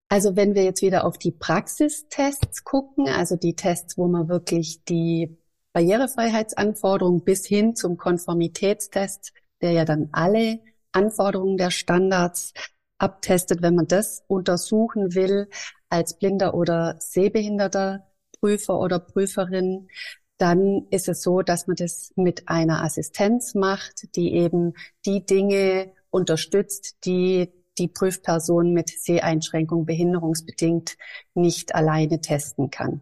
Also 0.08 0.36
wenn 0.36 0.54
wir 0.54 0.64
jetzt 0.64 0.84
wieder 0.84 1.06
auf 1.06 1.18
die 1.18 1.32
Praxistests 1.32 2.64
gucken, 2.64 3.08
also 3.10 3.36
die 3.36 3.56
Tests, 3.56 3.98
wo 3.98 4.08
man 4.08 4.30
wirklich 4.30 4.84
die 4.86 5.38
Barrierefreiheitsanforderungen 5.74 7.24
bis 7.24 7.46
hin 7.46 7.75
zum 7.75 7.98
Konformitätstest 7.98 9.34
der 9.62 9.72
ja 9.72 9.86
dann 9.86 10.10
alle 10.12 10.60
Anforderungen 10.92 11.58
der 11.58 11.72
Standards 11.72 12.54
abtestet, 12.98 13.62
wenn 13.62 13.76
man 13.76 13.88
das 13.88 14.24
untersuchen 14.28 15.16
will 15.16 15.50
als 15.90 16.18
blinder 16.18 16.54
oder 16.54 16.96
sehbehinderter 17.00 18.08
Prüfer 18.40 18.80
oder 18.80 19.00
Prüferin, 19.00 19.90
dann 20.38 20.88
ist 20.90 21.08
es 21.08 21.22
so, 21.22 21.42
dass 21.42 21.68
man 21.68 21.76
das 21.76 22.12
mit 22.16 22.48
einer 22.48 22.84
Assistenz 22.84 23.56
macht, 23.56 24.16
die 24.16 24.34
eben 24.34 24.74
die 25.06 25.26
Dinge 25.26 25.94
unterstützt, 26.10 26.98
die 27.06 27.52
die 27.78 27.88
Prüfperson 27.88 28.72
mit 28.72 28.90
Seheinschränkung 28.90 29.86
behinderungsbedingt 29.86 30.98
nicht 31.34 31.76
alleine 31.76 32.22
testen 32.22 32.70
kann. 32.70 33.02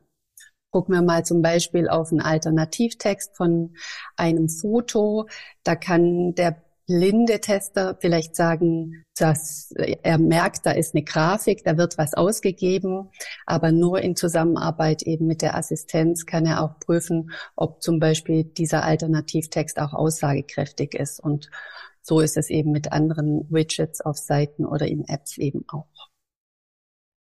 Gucken 0.74 0.96
wir 0.96 1.04
mal 1.04 1.24
zum 1.24 1.44
Beispiel 1.44 1.88
auf 1.88 2.12
einen 2.12 2.20
Alternativtext 2.20 3.38
von 3.38 3.76
einem 4.18 4.50
Foto. 4.50 5.28
Da 5.64 5.76
kann 5.76 6.34
der 6.34 6.64
blinde 6.88 7.40
Tester 7.40 7.96
vielleicht 8.02 8.36
sagen, 8.36 9.06
dass 9.16 9.72
er 9.78 10.18
merkt, 10.18 10.66
da 10.66 10.72
ist 10.72 10.96
eine 10.96 11.04
Grafik, 11.04 11.64
da 11.64 11.78
wird 11.78 12.00
was 12.00 12.16
ausgegeben, 12.16 13.12
aber 13.46 13.72
nur 13.72 14.02
in 14.02 14.16
Zusammenarbeit 14.16 15.04
eben 15.04 15.28
mit 15.28 15.44
der 15.44 15.56
Assistenz 15.56 16.26
kann 16.26 16.48
er 16.48 16.64
auch 16.64 16.80
prüfen, 16.80 17.30
ob 17.56 17.84
zum 17.84 18.00
Beispiel 18.00 18.44
dieser 18.44 18.84
Alternativtext 18.84 19.78
auch 19.78 19.94
aussagekräftig 19.94 20.96
ist. 20.96 21.20
Und 21.20 21.52
so 22.02 22.20
ist 22.20 22.36
es 22.36 22.50
eben 22.50 22.72
mit 22.72 22.92
anderen 22.92 23.46
Widgets 23.52 24.02
auf 24.02 24.18
Seiten 24.18 24.66
oder 24.66 24.88
in 24.88 25.08
Apps 25.08 25.38
eben 25.38 25.66
auch. 25.68 26.13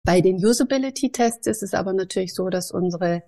Bei 0.04 0.22
den 0.22 0.44
Usability-Tests 0.44 1.48
ist 1.48 1.64
es 1.64 1.74
aber 1.74 1.94
natürlich 1.94 2.34
so, 2.34 2.50
dass 2.50 2.72
unsere 2.72 3.24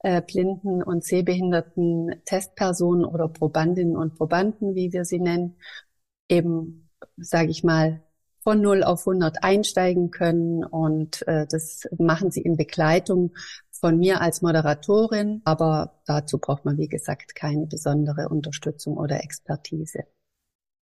äh, 0.00 0.20
blinden 0.20 0.82
und 0.82 1.04
sehbehinderten 1.04 2.22
Testpersonen 2.24 3.04
oder 3.04 3.28
Probandinnen 3.28 3.96
und 3.96 4.16
Probanden, 4.16 4.74
wie 4.74 4.92
wir 4.92 5.04
sie 5.04 5.20
nennen, 5.20 5.56
eben, 6.28 6.90
sage 7.16 7.50
ich 7.50 7.64
mal, 7.64 8.02
von 8.42 8.60
0 8.60 8.84
auf 8.84 9.06
100 9.06 9.42
einsteigen 9.42 10.10
können. 10.10 10.64
Und 10.64 11.26
äh, 11.26 11.46
das 11.48 11.88
machen 11.98 12.30
sie 12.30 12.42
in 12.42 12.56
Begleitung 12.56 13.34
von 13.70 13.98
mir 13.98 14.20
als 14.20 14.42
Moderatorin. 14.42 15.40
Aber 15.44 16.00
dazu 16.06 16.38
braucht 16.38 16.64
man, 16.64 16.76
wie 16.76 16.88
gesagt, 16.88 17.34
keine 17.34 17.66
besondere 17.66 18.28
Unterstützung 18.28 18.98
oder 18.98 19.24
Expertise. 19.24 20.04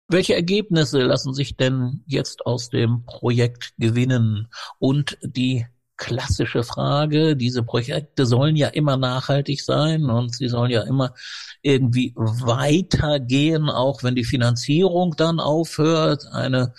Welche 0.10 0.36
Ergebnisse 0.36 1.02
lassen 1.02 1.34
sich 1.34 1.58
denn 1.58 2.04
jetzt 2.06 2.46
aus 2.46 2.70
dem 2.70 3.04
Projekt 3.06 3.74
gewinnen? 3.78 4.48
Und 4.80 5.18
die 5.22 5.66
klassische 5.98 6.64
Frage, 6.64 7.36
diese 7.36 7.64
Projekte 7.64 8.26
sollen 8.26 8.56
ja 8.56 8.68
immer 8.68 8.96
nachhaltig 8.96 9.62
sein 9.62 10.06
und 10.06 10.36
sie 10.36 10.48
sollen 10.48 10.72
ja 10.72 10.84
immer 10.84 11.14
irgendwie 11.62 12.14
weitergehen, 12.16 13.70
auch 13.70 14.04
wenn 14.04 14.16
die 14.16 14.24
Finanzierung 14.24 15.16
dann 15.18 15.40
aufhört. 15.40 16.26
Eine 16.32 16.74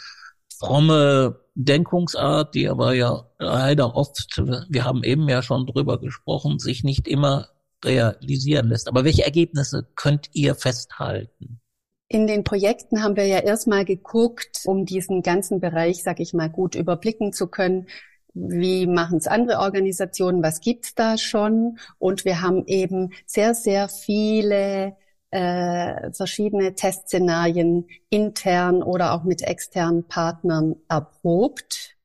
fromme 0.58 1.40
Denkungsart, 1.54 2.54
die 2.54 2.68
aber 2.68 2.94
ja 2.94 3.26
leider 3.38 3.94
oft, 3.94 4.40
wir 4.68 4.84
haben 4.84 5.02
eben 5.02 5.28
ja 5.28 5.42
schon 5.42 5.66
drüber 5.66 6.00
gesprochen, 6.00 6.58
sich 6.58 6.84
nicht 6.84 7.08
immer 7.08 7.48
realisieren 7.84 8.68
lässt. 8.68 8.88
Aber 8.88 9.04
welche 9.04 9.24
Ergebnisse 9.24 9.86
könnt 9.96 10.30
ihr 10.32 10.54
festhalten? 10.54 11.60
In 12.08 12.26
den 12.26 12.42
Projekten 12.42 13.02
haben 13.02 13.16
wir 13.16 13.26
ja 13.26 13.38
erstmal 13.40 13.84
geguckt, 13.84 14.62
um 14.64 14.86
diesen 14.86 15.22
ganzen 15.22 15.60
Bereich, 15.60 16.02
sag 16.02 16.20
ich 16.20 16.32
mal, 16.32 16.48
gut 16.48 16.74
überblicken 16.74 17.34
zu 17.34 17.48
können. 17.48 17.86
Wie 18.32 18.86
machen 18.86 19.18
es 19.18 19.26
andere 19.26 19.58
Organisationen? 19.58 20.42
Was 20.42 20.60
gibt's 20.60 20.94
da 20.94 21.18
schon? 21.18 21.78
Und 21.98 22.24
wir 22.24 22.40
haben 22.40 22.64
eben 22.66 23.12
sehr, 23.26 23.52
sehr 23.52 23.88
viele 23.88 24.96
äh, 25.30 26.10
verschiedene 26.12 26.74
Testszenarien 26.74 27.86
intern 28.08 28.82
oder 28.82 29.12
auch 29.12 29.24
mit 29.24 29.42
externen 29.42 30.08
Partnern 30.08 30.76
erprobt. 30.88 31.96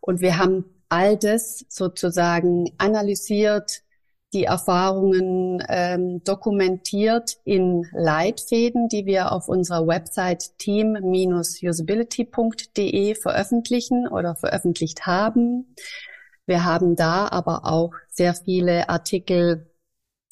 Und 0.00 0.20
wir 0.20 0.36
haben 0.36 0.64
all 0.88 1.16
das 1.16 1.64
sozusagen 1.68 2.72
analysiert, 2.78 3.82
die 4.34 4.44
Erfahrungen 4.44 5.64
ähm, 5.68 6.22
dokumentiert 6.24 7.38
in 7.44 7.86
Leitfäden, 7.92 8.88
die 8.88 9.06
wir 9.06 9.32
auf 9.32 9.48
unserer 9.48 9.86
Website 9.86 10.58
team-usability.de 10.58 13.14
veröffentlichen 13.14 14.08
oder 14.08 14.34
veröffentlicht 14.34 15.06
haben. 15.06 15.76
Wir 16.46 16.64
haben 16.64 16.96
da 16.96 17.28
aber 17.28 17.64
auch 17.64 17.92
sehr 18.10 18.34
viele 18.34 18.88
Artikel 18.88 19.70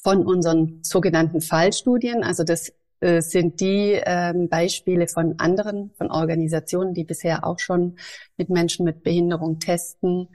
von 0.02 0.26
unseren 0.26 0.80
sogenannten 0.82 1.40
Fallstudien. 1.40 2.24
Also 2.24 2.42
das 2.42 2.72
äh, 3.00 3.20
sind 3.20 3.60
die 3.60 4.00
ähm, 4.04 4.48
Beispiele 4.48 5.06
von 5.06 5.38
anderen, 5.38 5.92
von 5.96 6.10
Organisationen, 6.10 6.92
die 6.92 7.04
bisher 7.04 7.46
auch 7.46 7.60
schon 7.60 7.98
mit 8.36 8.50
Menschen 8.50 8.84
mit 8.84 9.04
Behinderung 9.04 9.60
testen, 9.60 10.26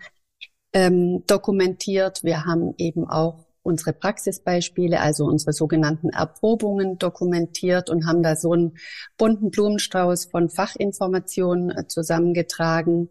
ähm, 0.73 1.23
dokumentiert. 1.27 2.23
Wir 2.23 2.45
haben 2.45 2.73
eben 2.77 3.09
auch 3.09 3.46
unsere 3.67 3.93
Praxisbeispiele, 3.93 4.99
also 4.99 5.25
unsere 5.25 5.53
sogenannten 5.53 6.09
Erprobungen 6.09 6.97
dokumentiert 6.97 7.89
und 7.89 8.07
haben 8.07 8.23
da 8.23 8.35
so 8.35 8.53
einen 8.53 8.77
bunten 9.17 9.51
Blumenstrauß 9.51 10.25
von 10.25 10.49
Fachinformationen 10.49 11.71
äh, 11.71 11.87
zusammengetragen, 11.87 13.09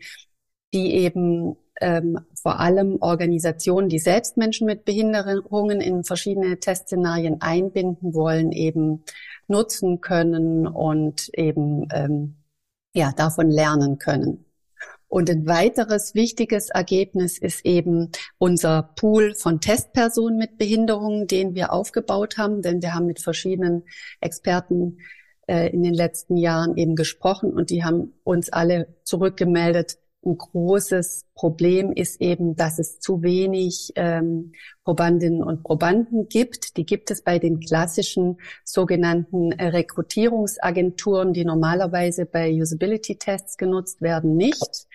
die 0.73 0.95
eben 0.95 1.57
ähm, 1.81 2.19
vor 2.43 2.59
allem 2.59 2.97
Organisationen, 3.01 3.89
die 3.89 3.99
selbst 3.99 4.37
Menschen 4.37 4.67
mit 4.67 4.85
Behinderungen 4.85 5.81
in 5.81 6.05
verschiedene 6.05 6.59
Testszenarien 6.59 7.41
einbinden 7.41 8.15
wollen, 8.15 8.53
eben 8.53 9.05
nutzen 9.47 10.01
können 10.01 10.67
und 10.67 11.29
eben 11.35 11.87
ähm, 11.93 12.37
ja 12.95 13.13
davon 13.13 13.51
lernen 13.51 13.99
können. 13.99 14.46
Und 15.09 15.31
ein 15.31 15.47
weiteres 15.47 16.15
wichtiges 16.15 16.69
Ergebnis 16.69 17.39
ist 17.39 17.65
eben 17.65 18.11
unser 18.39 18.83
Pool 18.97 19.35
von 19.35 19.61
Testpersonen 19.61 20.37
mit 20.37 20.59
Behinderungen, 20.59 21.27
den 21.27 21.55
wir 21.55 21.73
aufgebaut 21.73 22.39
haben, 22.39 22.61
denn 22.63 22.83
wir 22.83 22.95
haben 22.95 23.07
mit 23.07 23.21
verschiedenen 23.21 23.85
Experten 24.21 24.99
äh, 25.47 25.71
in 25.71 25.83
den 25.83 25.95
letzten 25.95 26.37
Jahren 26.37 26.77
eben 26.77 26.97
gesprochen 26.97 27.53
und 27.53 27.71
die 27.71 27.85
haben 27.85 28.15
uns 28.25 28.53
alle 28.53 28.97
zurückgemeldet, 29.05 29.99
ein 30.27 30.37
großes 30.37 31.25
Problem 31.35 31.93
ist 31.93 32.21
eben, 32.21 32.57
dass 32.57 32.79
es 32.79 32.99
zu 33.01 33.23
wenig 33.23 33.93
ähm, 33.95 34.53
Probandinnen 34.85 35.43
und 35.43 35.63
Probanden 35.63 36.29
gibt. 36.29 36.77
Die 36.77 36.85
gibt 36.85 37.11
es 37.11 37.23
bei 37.23 37.39
den 37.39 37.61
klassischen 37.61 38.39
sogenannten 38.65 39.53
äh, 39.53 39.69
Rekrutierungsagenturen, 39.69 41.33
die 41.33 41.45
normalerweise 41.45 42.27
bei 42.27 42.53
Usability-Tests 42.53 43.57
genutzt 43.57 44.03
werden, 44.03 44.37
nicht. 44.37 44.87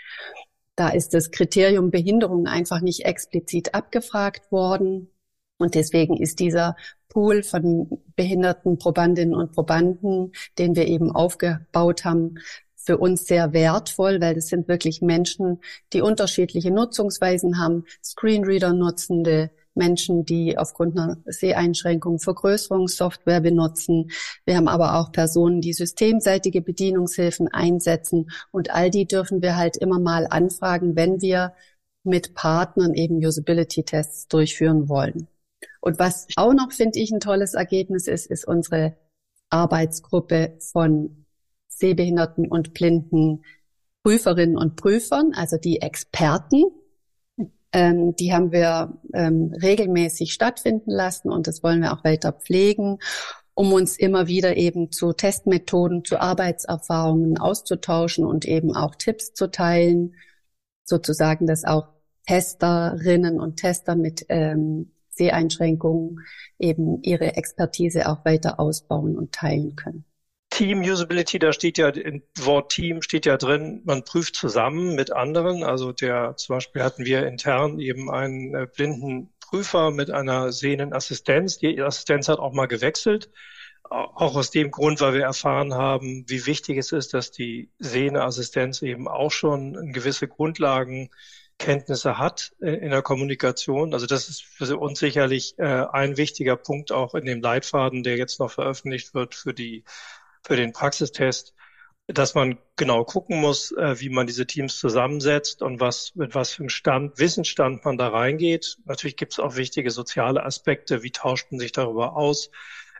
Da 0.75 0.89
ist 0.89 1.13
das 1.13 1.31
Kriterium 1.31 1.91
Behinderung 1.91 2.47
einfach 2.47 2.81
nicht 2.81 3.05
explizit 3.05 3.73
abgefragt 3.73 4.51
worden. 4.51 5.09
Und 5.57 5.75
deswegen 5.75 6.17
ist 6.17 6.39
dieser 6.39 6.75
Pool 7.07 7.43
von 7.43 8.01
behinderten 8.15 8.77
Probandinnen 8.77 9.35
und 9.35 9.51
Probanden, 9.51 10.31
den 10.57 10.75
wir 10.75 10.87
eben 10.87 11.11
aufgebaut 11.11 12.05
haben, 12.05 12.35
für 12.83 12.97
uns 12.97 13.25
sehr 13.25 13.53
wertvoll, 13.53 14.21
weil 14.21 14.35
das 14.35 14.47
sind 14.47 14.67
wirklich 14.67 15.01
Menschen, 15.01 15.59
die 15.93 16.01
unterschiedliche 16.01 16.71
Nutzungsweisen 16.71 17.59
haben, 17.59 17.85
Screenreader-Nutzende, 18.03 19.51
Menschen, 19.73 20.25
die 20.25 20.57
aufgrund 20.57 20.97
einer 20.97 21.17
Seheinschränkung 21.25 22.19
Vergrößerungssoftware 22.19 23.41
benutzen. 23.41 24.11
Wir 24.45 24.57
haben 24.57 24.67
aber 24.67 24.99
auch 24.99 25.11
Personen, 25.11 25.61
die 25.61 25.73
systemseitige 25.73 26.61
Bedienungshilfen 26.61 27.47
einsetzen. 27.47 28.31
Und 28.51 28.71
all 28.71 28.89
die 28.89 29.05
dürfen 29.05 29.41
wir 29.41 29.55
halt 29.55 29.77
immer 29.77 29.99
mal 29.99 30.27
anfragen, 30.29 30.95
wenn 30.95 31.21
wir 31.21 31.53
mit 32.03 32.33
Partnern 32.33 32.93
eben 32.93 33.23
Usability-Tests 33.25 34.27
durchführen 34.27 34.89
wollen. 34.89 35.27
Und 35.79 35.99
was 35.99 36.27
auch 36.35 36.53
noch, 36.53 36.71
finde 36.71 36.99
ich, 36.99 37.11
ein 37.11 37.19
tolles 37.19 37.53
Ergebnis 37.53 38.07
ist, 38.07 38.25
ist 38.25 38.47
unsere 38.47 38.97
Arbeitsgruppe 39.49 40.57
von 40.59 41.20
sehbehinderten 41.77 42.47
und 42.47 42.73
blinden 42.73 43.43
Prüferinnen 44.03 44.57
und 44.57 44.75
Prüfern, 44.75 45.33
also 45.33 45.57
die 45.57 45.81
Experten. 45.81 46.63
Ähm, 47.73 48.15
die 48.15 48.33
haben 48.33 48.51
wir 48.51 48.99
ähm, 49.13 49.53
regelmäßig 49.61 50.33
stattfinden 50.33 50.91
lassen 50.91 51.31
und 51.31 51.47
das 51.47 51.63
wollen 51.63 51.81
wir 51.81 51.93
auch 51.93 52.03
weiter 52.03 52.33
pflegen, 52.33 52.99
um 53.53 53.71
uns 53.71 53.97
immer 53.97 54.27
wieder 54.27 54.57
eben 54.57 54.91
zu 54.91 55.13
Testmethoden, 55.13 56.03
zu 56.03 56.19
Arbeitserfahrungen 56.19 57.37
auszutauschen 57.37 58.25
und 58.25 58.45
eben 58.45 58.75
auch 58.75 58.95
Tipps 58.95 59.33
zu 59.33 59.49
teilen, 59.49 60.15
sozusagen, 60.83 61.47
dass 61.47 61.63
auch 61.63 61.87
Testerinnen 62.27 63.39
und 63.39 63.57
Tester 63.57 63.95
mit 63.95 64.25
ähm, 64.29 64.91
Seheinschränkungen 65.09 66.19
eben 66.59 67.01
ihre 67.03 67.35
Expertise 67.35 68.09
auch 68.09 68.25
weiter 68.25 68.59
ausbauen 68.59 69.17
und 69.17 69.31
teilen 69.31 69.75
können. 69.75 70.05
Team 70.51 70.81
Usability, 70.81 71.39
da 71.39 71.53
steht 71.53 71.77
ja 71.77 71.87
im 71.87 72.21
Wort 72.37 72.73
Team 72.73 73.01
steht 73.01 73.25
ja 73.25 73.37
drin, 73.37 73.81
man 73.85 74.03
prüft 74.03 74.35
zusammen 74.35 74.95
mit 74.95 75.11
anderen. 75.11 75.63
Also 75.63 75.93
der 75.93 76.35
zum 76.35 76.57
Beispiel 76.57 76.83
hatten 76.83 77.05
wir 77.05 77.25
intern 77.25 77.79
eben 77.79 78.11
einen 78.11 78.53
äh, 78.53 78.67
blinden 78.67 79.33
Prüfer 79.39 79.91
mit 79.91 80.11
einer 80.11 80.51
sehenden 80.51 80.93
Assistenz. 80.93 81.57
Die 81.57 81.81
Assistenz 81.81 82.27
hat 82.27 82.39
auch 82.39 82.53
mal 82.53 82.67
gewechselt. 82.67 83.31
Auch 83.83 84.35
aus 84.35 84.51
dem 84.51 84.71
Grund, 84.71 85.01
weil 85.01 85.13
wir 85.13 85.23
erfahren 85.23 85.73
haben, 85.73 86.25
wie 86.27 86.45
wichtig 86.45 86.77
es 86.77 86.91
ist, 86.91 87.13
dass 87.13 87.31
die 87.31 87.69
sehende 87.79 88.21
Assistenz 88.21 88.81
eben 88.81 89.07
auch 89.07 89.31
schon 89.31 89.93
gewisse 89.93 90.27
Grundlagen 90.27 91.09
Kenntnisse 91.57 92.17
hat 92.17 92.53
äh, 92.61 92.71
in 92.71 92.91
der 92.91 93.01
Kommunikation. 93.03 93.93
Also 93.93 94.05
das 94.05 94.27
ist 94.27 94.43
für 94.43 94.77
uns 94.77 94.99
sicherlich 94.99 95.57
äh, 95.59 95.85
ein 95.91 96.17
wichtiger 96.17 96.57
Punkt 96.57 96.91
auch 96.91 97.15
in 97.15 97.25
dem 97.25 97.41
Leitfaden, 97.41 98.03
der 98.03 98.17
jetzt 98.17 98.39
noch 98.39 98.51
veröffentlicht 98.51 99.13
wird 99.13 99.35
für 99.35 99.53
die 99.53 99.85
für 100.43 100.55
den 100.55 100.73
Praxistest, 100.73 101.53
dass 102.07 102.35
man 102.35 102.57
genau 102.75 103.03
gucken 103.03 103.39
muss, 103.39 103.71
äh, 103.71 103.99
wie 103.99 104.09
man 104.09 104.27
diese 104.27 104.45
Teams 104.45 104.77
zusammensetzt 104.79 105.61
und 105.61 105.79
was 105.79 106.13
mit 106.15 106.35
was 106.35 106.51
für 106.51 106.63
einem 106.63 106.69
Stand, 106.69 107.19
Wissensstand 107.19 107.85
man 107.85 107.97
da 107.97 108.09
reingeht. 108.09 108.77
Natürlich 108.85 109.17
gibt 109.17 109.33
es 109.33 109.39
auch 109.39 109.55
wichtige 109.55 109.91
soziale 109.91 110.43
Aspekte, 110.43 111.03
wie 111.03 111.11
tauscht 111.11 111.51
man 111.51 111.59
sich 111.59 111.71
darüber 111.71 112.15
aus, 112.15 112.49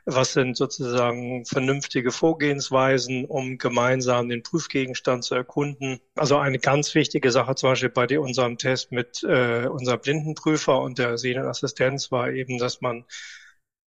was 0.04 0.32
sind 0.32 0.56
sozusagen 0.56 1.44
vernünftige 1.44 2.10
Vorgehensweisen, 2.10 3.24
um 3.24 3.58
gemeinsam 3.58 4.28
den 4.28 4.42
Prüfgegenstand 4.42 5.24
zu 5.24 5.34
erkunden. 5.34 6.00
Also 6.16 6.38
eine 6.38 6.58
ganz 6.58 6.94
wichtige 6.94 7.30
Sache 7.30 7.54
zum 7.54 7.70
Beispiel 7.70 7.90
bei 7.90 8.18
unserem 8.18 8.58
Test 8.58 8.90
mit 8.90 9.22
äh, 9.22 9.66
unserem 9.66 10.00
Blindenprüfer 10.00 10.80
und 10.80 10.98
der 10.98 11.18
Sehnenassistenz 11.18 12.10
war 12.10 12.30
eben, 12.30 12.58
dass 12.58 12.80
man 12.80 13.04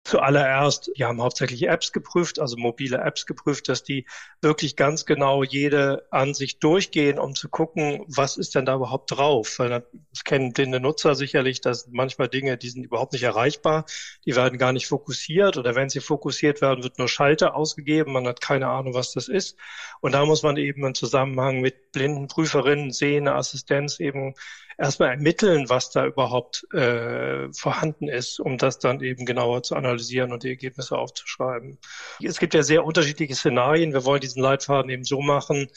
Zuallererst, 0.06 0.90
wir 0.96 1.08
haben 1.08 1.22
hauptsächlich 1.22 1.66
Apps 1.66 1.90
geprüft, 1.90 2.38
also 2.38 2.58
mobile 2.58 2.98
Apps 2.98 3.24
geprüft, 3.24 3.70
dass 3.70 3.84
die 3.84 4.04
wirklich 4.42 4.76
ganz 4.76 5.06
genau 5.06 5.42
jede 5.42 6.06
Ansicht 6.10 6.62
durchgehen, 6.62 7.18
um 7.18 7.34
zu 7.34 7.48
gucken, 7.48 8.04
was 8.06 8.36
ist 8.36 8.54
denn 8.54 8.66
da 8.66 8.74
überhaupt 8.74 9.10
drauf. 9.10 9.58
Weil 9.58 9.82
das 10.10 10.24
kennen 10.24 10.52
blinde 10.52 10.78
Nutzer 10.78 11.14
sicherlich, 11.14 11.62
dass 11.62 11.88
manchmal 11.90 12.28
Dinge, 12.28 12.58
die 12.58 12.68
sind 12.68 12.84
überhaupt 12.84 13.14
nicht 13.14 13.22
erreichbar, 13.22 13.86
die 14.26 14.36
werden 14.36 14.58
gar 14.58 14.74
nicht 14.74 14.88
fokussiert 14.88 15.56
oder 15.56 15.74
wenn 15.74 15.88
sie 15.88 16.00
fokussiert 16.00 16.60
werden, 16.60 16.84
wird 16.84 16.98
nur 16.98 17.08
Schalter 17.08 17.56
ausgegeben, 17.56 18.12
man 18.12 18.26
hat 18.26 18.42
keine 18.42 18.68
Ahnung, 18.68 18.92
was 18.92 19.12
das 19.12 19.28
ist. 19.28 19.56
Und 20.02 20.12
da 20.12 20.26
muss 20.26 20.42
man 20.42 20.58
eben 20.58 20.84
im 20.84 20.94
Zusammenhang 20.94 21.62
mit 21.62 21.92
blinden 21.92 22.28
Prüferinnen, 22.28 22.92
Sehende, 22.92 23.34
Assistenz 23.34 24.00
eben 24.00 24.34
erstmal 24.78 25.10
ermitteln, 25.10 25.68
was 25.68 25.90
da 25.90 26.06
überhaupt 26.06 26.66
äh, 26.72 27.52
vorhanden 27.52 28.08
ist, 28.08 28.40
um 28.40 28.58
das 28.58 28.78
dann 28.78 29.00
eben 29.00 29.26
genauer 29.26 29.62
zu 29.62 29.76
analysieren 29.76 30.32
und 30.32 30.42
die 30.42 30.48
Ergebnisse 30.48 30.96
aufzuschreiben. 30.98 31.78
Es 32.22 32.38
gibt 32.38 32.54
ja 32.54 32.62
sehr 32.62 32.84
unterschiedliche 32.84 33.34
Szenarien. 33.34 33.92
Wir 33.92 34.04
wollen 34.04 34.20
diesen 34.20 34.42
Leitfaden 34.42 34.90
eben 34.90 35.04
so 35.04 35.20
machen, 35.20 35.68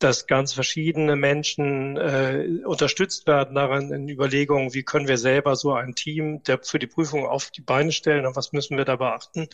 dass 0.00 0.26
ganz 0.26 0.54
verschiedene 0.54 1.14
Menschen 1.14 1.96
äh, 1.98 2.64
unterstützt 2.64 3.26
werden 3.26 3.54
daran 3.54 3.92
in 3.92 4.08
Überlegungen, 4.08 4.72
wie 4.72 4.82
können 4.82 5.08
wir 5.08 5.18
selber 5.18 5.56
so 5.56 5.74
ein 5.74 5.94
Team 5.94 6.42
der 6.44 6.58
für 6.62 6.78
die 6.78 6.86
Prüfung 6.86 7.26
auf 7.26 7.50
die 7.50 7.60
Beine 7.60 7.92
stellen 7.92 8.24
und 8.24 8.34
was 8.34 8.52
müssen 8.52 8.78
wir 8.78 8.86
da 8.86 8.96
beachten. 8.96 9.48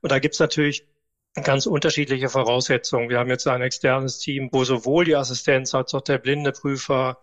Und 0.00 0.12
da 0.12 0.20
gibt's 0.20 0.38
natürlich 0.38 0.86
ganz 1.34 1.66
unterschiedliche 1.66 2.28
Voraussetzungen. 2.28 3.08
Wir 3.08 3.18
haben 3.18 3.30
jetzt 3.30 3.46
ein 3.46 3.62
externes 3.62 4.18
Team, 4.18 4.48
wo 4.52 4.64
sowohl 4.64 5.04
die 5.04 5.16
Assistenz 5.16 5.74
als 5.74 5.92
auch 5.94 6.02
der 6.02 6.18
blinde 6.18 6.52
Prüfer 6.52 7.20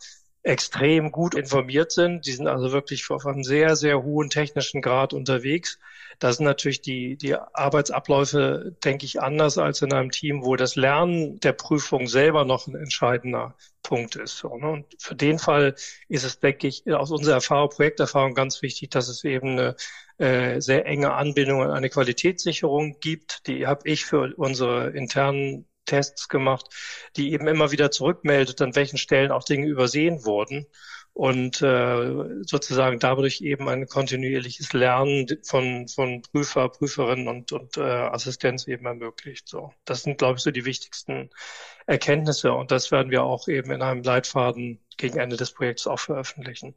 extrem 0.47 1.11
gut 1.11 1.35
informiert 1.35 1.91
sind. 1.91 2.25
Die 2.25 2.31
sind 2.31 2.47
also 2.47 2.71
wirklich 2.71 3.09
auf 3.09 3.25
einem 3.25 3.43
sehr, 3.43 3.75
sehr 3.75 4.01
hohen 4.01 4.29
technischen 4.29 4.81
Grad 4.81 5.13
unterwegs. 5.13 5.77
Da 6.19 6.31
sind 6.31 6.45
natürlich 6.45 6.81
die, 6.81 7.17
die 7.17 7.35
Arbeitsabläufe, 7.35 8.75
denke 8.83 9.05
ich, 9.05 9.21
anders 9.21 9.57
als 9.57 9.81
in 9.81 9.91
einem 9.93 10.09
Team, 10.09 10.45
wo 10.45 10.55
das 10.55 10.75
Lernen 10.75 11.39
der 11.41 11.51
Prüfung 11.51 12.07
selber 12.07 12.45
noch 12.45 12.65
ein 12.65 12.75
entscheidender 12.75 13.55
Punkt 13.83 14.15
ist. 14.15 14.43
Ne? 14.43 14.49
Und 14.49 14.85
für 14.99 15.15
den 15.15 15.37
Fall 15.37 15.75
ist 16.07 16.23
es, 16.23 16.39
denke 16.39 16.67
ich, 16.67 16.89
aus 16.91 17.11
unserer 17.11 17.35
Erfahrung, 17.35 17.69
Projekterfahrung 17.69 18.33
ganz 18.33 18.61
wichtig, 18.61 18.89
dass 18.89 19.09
es 19.09 19.25
eben 19.25 19.59
eine 19.59 19.75
äh, 20.17 20.61
sehr 20.61 20.85
enge 20.85 21.13
Anbindung 21.13 21.61
an 21.61 21.71
eine 21.71 21.89
Qualitätssicherung 21.89 22.99
gibt. 23.01 23.47
Die 23.47 23.67
habe 23.67 23.81
ich 23.83 24.05
für 24.05 24.33
unsere 24.37 24.91
internen 24.91 25.67
Tests 25.87 26.29
gemacht, 26.29 26.67
die 27.15 27.33
eben 27.33 27.47
immer 27.47 27.71
wieder 27.71 27.89
zurückmeldet, 27.89 28.61
an 28.61 28.75
welchen 28.75 28.97
Stellen 28.97 29.31
auch 29.31 29.43
Dinge 29.43 29.65
übersehen 29.65 30.23
wurden 30.25 30.67
und 31.17 31.63
äh, 31.63 32.43
sozusagen 32.43 32.99
dadurch 32.99 33.41
eben 33.41 33.67
ein 33.69 33.87
kontinuierliches 33.87 34.73
Lernen 34.73 35.25
von, 35.41 35.87
von 35.87 36.21
Prüfer, 36.21 36.69
Prüferinnen 36.69 37.27
und, 37.27 37.51
und 37.51 37.75
äh, 37.77 37.81
Assistenz 37.81 38.67
eben 38.67 38.85
ermöglicht. 38.85 39.47
So, 39.47 39.73
das 39.83 40.03
sind, 40.03 40.19
glaube 40.19 40.37
ich, 40.37 40.43
so 40.43 40.51
die 40.51 40.65
wichtigsten 40.65 41.31
Erkenntnisse 41.87 42.53
und 42.53 42.69
das 42.69 42.91
werden 42.91 43.09
wir 43.09 43.23
auch 43.23 43.47
eben 43.47 43.71
in 43.71 43.81
einem 43.81 44.03
Leitfaden 44.03 44.79
gegen 44.97 45.17
Ende 45.17 45.37
des 45.37 45.53
Projekts 45.53 45.87
auch 45.87 45.99
veröffentlichen. 45.99 46.75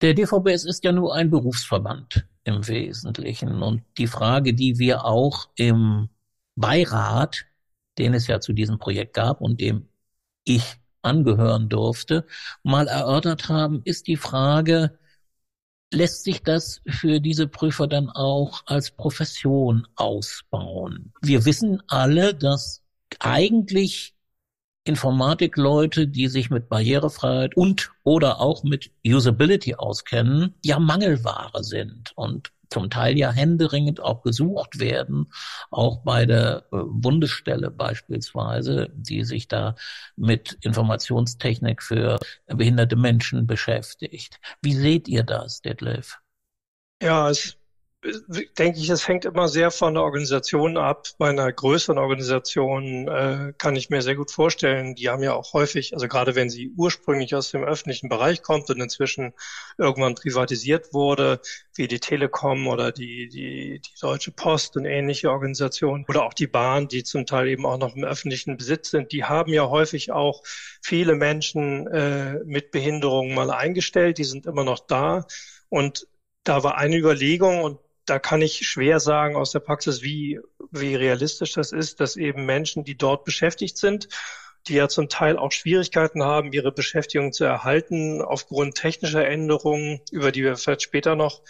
Der 0.00 0.14
DVBS 0.14 0.64
ist 0.64 0.82
ja 0.82 0.92
nur 0.92 1.14
ein 1.14 1.28
Berufsverband 1.30 2.26
im 2.44 2.66
Wesentlichen 2.66 3.62
und 3.62 3.82
die 3.98 4.06
Frage, 4.06 4.54
die 4.54 4.78
wir 4.78 5.04
auch 5.04 5.50
im 5.56 6.08
Beirat 6.54 7.44
den 7.98 8.14
es 8.14 8.26
ja 8.26 8.40
zu 8.40 8.52
diesem 8.52 8.78
Projekt 8.78 9.14
gab 9.14 9.40
und 9.40 9.60
dem 9.60 9.88
ich 10.44 10.76
angehören 11.02 11.68
durfte, 11.68 12.26
mal 12.62 12.88
erörtert 12.88 13.48
haben, 13.48 13.82
ist 13.84 14.06
die 14.06 14.16
Frage, 14.16 14.98
lässt 15.92 16.24
sich 16.24 16.42
das 16.42 16.82
für 16.86 17.20
diese 17.20 17.46
Prüfer 17.46 17.86
dann 17.86 18.10
auch 18.10 18.62
als 18.66 18.90
Profession 18.90 19.86
ausbauen? 19.94 21.12
Wir 21.22 21.44
wissen 21.44 21.82
alle, 21.88 22.34
dass 22.34 22.82
eigentlich 23.20 24.14
Informatikleute, 24.84 26.06
die 26.06 26.28
sich 26.28 26.50
mit 26.50 26.68
Barrierefreiheit 26.68 27.56
und 27.56 27.90
oder 28.04 28.40
auch 28.40 28.62
mit 28.62 28.92
Usability 29.04 29.74
auskennen, 29.74 30.54
ja 30.64 30.78
Mangelware 30.78 31.64
sind. 31.64 32.12
Und 32.14 32.52
zum 32.70 32.90
Teil 32.90 33.16
ja 33.16 33.30
händeringend 33.30 34.00
auch 34.00 34.22
gesucht 34.22 34.78
werden, 34.78 35.32
auch 35.70 36.02
bei 36.02 36.26
der 36.26 36.66
äh, 36.72 36.78
Bundesstelle 36.84 37.70
beispielsweise, 37.70 38.90
die 38.94 39.24
sich 39.24 39.48
da 39.48 39.76
mit 40.16 40.58
Informationstechnik 40.62 41.82
für 41.82 42.18
behinderte 42.46 42.96
Menschen 42.96 43.46
beschäftigt. 43.46 44.40
Wie 44.62 44.74
seht 44.74 45.08
ihr 45.08 45.22
das, 45.22 45.60
Detlef? 45.60 46.18
Ja, 47.02 47.30
es 47.30 47.56
denke 48.58 48.78
ich, 48.78 48.88
es 48.88 49.08
hängt 49.08 49.24
immer 49.24 49.48
sehr 49.48 49.70
von 49.70 49.94
der 49.94 50.02
Organisation 50.02 50.76
ab. 50.76 51.08
Bei 51.18 51.28
einer 51.28 51.50
größeren 51.52 51.98
Organisation 51.98 53.08
äh, 53.08 53.52
kann 53.58 53.76
ich 53.76 53.90
mir 53.90 54.02
sehr 54.02 54.16
gut 54.16 54.30
vorstellen, 54.30 54.94
die 54.94 55.08
haben 55.08 55.22
ja 55.22 55.34
auch 55.34 55.52
häufig, 55.52 55.94
also 55.94 56.08
gerade 56.08 56.34
wenn 56.34 56.50
sie 56.50 56.72
ursprünglich 56.76 57.34
aus 57.34 57.50
dem 57.50 57.64
öffentlichen 57.64 58.08
Bereich 58.08 58.42
kommt 58.42 58.70
und 58.70 58.80
inzwischen 58.80 59.32
irgendwann 59.78 60.14
privatisiert 60.14 60.92
wurde, 60.92 61.40
wie 61.74 61.88
die 61.88 62.00
Telekom 62.00 62.66
oder 62.68 62.92
die, 62.92 63.28
die, 63.28 63.80
die 63.80 64.00
Deutsche 64.00 64.32
Post 64.32 64.76
und 64.76 64.84
ähnliche 64.84 65.30
Organisationen 65.30 66.04
oder 66.08 66.24
auch 66.24 66.34
die 66.34 66.46
Bahn, 66.46 66.88
die 66.88 67.04
zum 67.04 67.26
Teil 67.26 67.48
eben 67.48 67.66
auch 67.66 67.78
noch 67.78 67.96
im 67.96 68.04
öffentlichen 68.04 68.56
Besitz 68.56 68.90
sind, 68.90 69.12
die 69.12 69.24
haben 69.24 69.52
ja 69.52 69.68
häufig 69.68 70.12
auch 70.12 70.42
viele 70.82 71.14
Menschen 71.14 71.86
äh, 71.88 72.40
mit 72.44 72.70
Behinderungen 72.70 73.34
mal 73.34 73.50
eingestellt, 73.50 74.18
die 74.18 74.24
sind 74.24 74.46
immer 74.46 74.64
noch 74.64 74.80
da 74.80 75.26
und 75.68 76.06
da 76.44 76.62
war 76.62 76.78
eine 76.78 76.96
Überlegung 76.96 77.62
und 77.62 77.80
da 78.06 78.18
kann 78.18 78.40
ich 78.40 78.66
schwer 78.66 79.00
sagen 79.00 79.36
aus 79.36 79.52
der 79.52 79.60
Praxis, 79.60 80.02
wie, 80.02 80.40
wie 80.70 80.94
realistisch 80.94 81.52
das 81.52 81.72
ist, 81.72 82.00
dass 82.00 82.16
eben 82.16 82.46
Menschen, 82.46 82.84
die 82.84 82.96
dort 82.96 83.24
beschäftigt 83.24 83.76
sind, 83.76 84.08
die 84.68 84.74
ja 84.74 84.88
zum 84.88 85.08
Teil 85.08 85.36
auch 85.36 85.52
Schwierigkeiten 85.52 86.22
haben, 86.22 86.52
ihre 86.52 86.72
Beschäftigung 86.72 87.32
zu 87.32 87.44
erhalten 87.44 88.22
aufgrund 88.22 88.76
technischer 88.76 89.26
Änderungen, 89.26 90.00
über 90.10 90.32
die 90.32 90.42
wir 90.42 90.56
vielleicht 90.56 90.82
später 90.82 91.14
noch 91.14 91.42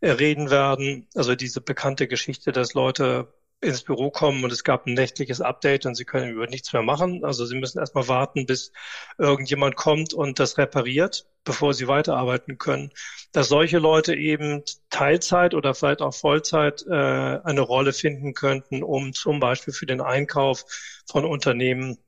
äh, 0.00 0.10
reden 0.10 0.50
werden. 0.50 1.08
Also 1.14 1.34
diese 1.34 1.60
bekannte 1.60 2.08
Geschichte, 2.08 2.52
dass 2.52 2.74
Leute 2.74 3.32
ins 3.62 3.82
Büro 3.82 4.10
kommen 4.10 4.42
und 4.44 4.52
es 4.52 4.64
gab 4.64 4.86
ein 4.86 4.94
nächtliches 4.94 5.40
Update 5.40 5.86
und 5.86 5.94
sie 5.94 6.04
können 6.04 6.30
über 6.30 6.46
nichts 6.46 6.72
mehr 6.72 6.82
machen. 6.82 7.24
Also 7.24 7.46
sie 7.46 7.56
müssen 7.56 7.78
erstmal 7.78 8.08
warten, 8.08 8.44
bis 8.44 8.72
irgendjemand 9.18 9.76
kommt 9.76 10.12
und 10.12 10.40
das 10.40 10.58
repariert, 10.58 11.26
bevor 11.44 11.72
sie 11.72 11.86
weiterarbeiten 11.88 12.58
können. 12.58 12.90
Dass 13.30 13.48
solche 13.48 13.78
Leute 13.78 14.14
eben 14.14 14.62
Teilzeit 14.90 15.54
oder 15.54 15.74
vielleicht 15.74 16.02
auch 16.02 16.12
Vollzeit 16.12 16.84
äh, 16.88 16.92
eine 16.92 17.60
Rolle 17.60 17.92
finden 17.92 18.34
könnten, 18.34 18.82
um 18.82 19.12
zum 19.12 19.38
Beispiel 19.38 19.72
für 19.72 19.86
den 19.86 20.00
Einkauf 20.00 20.64
von 21.10 21.24
Unternehmen 21.24 21.98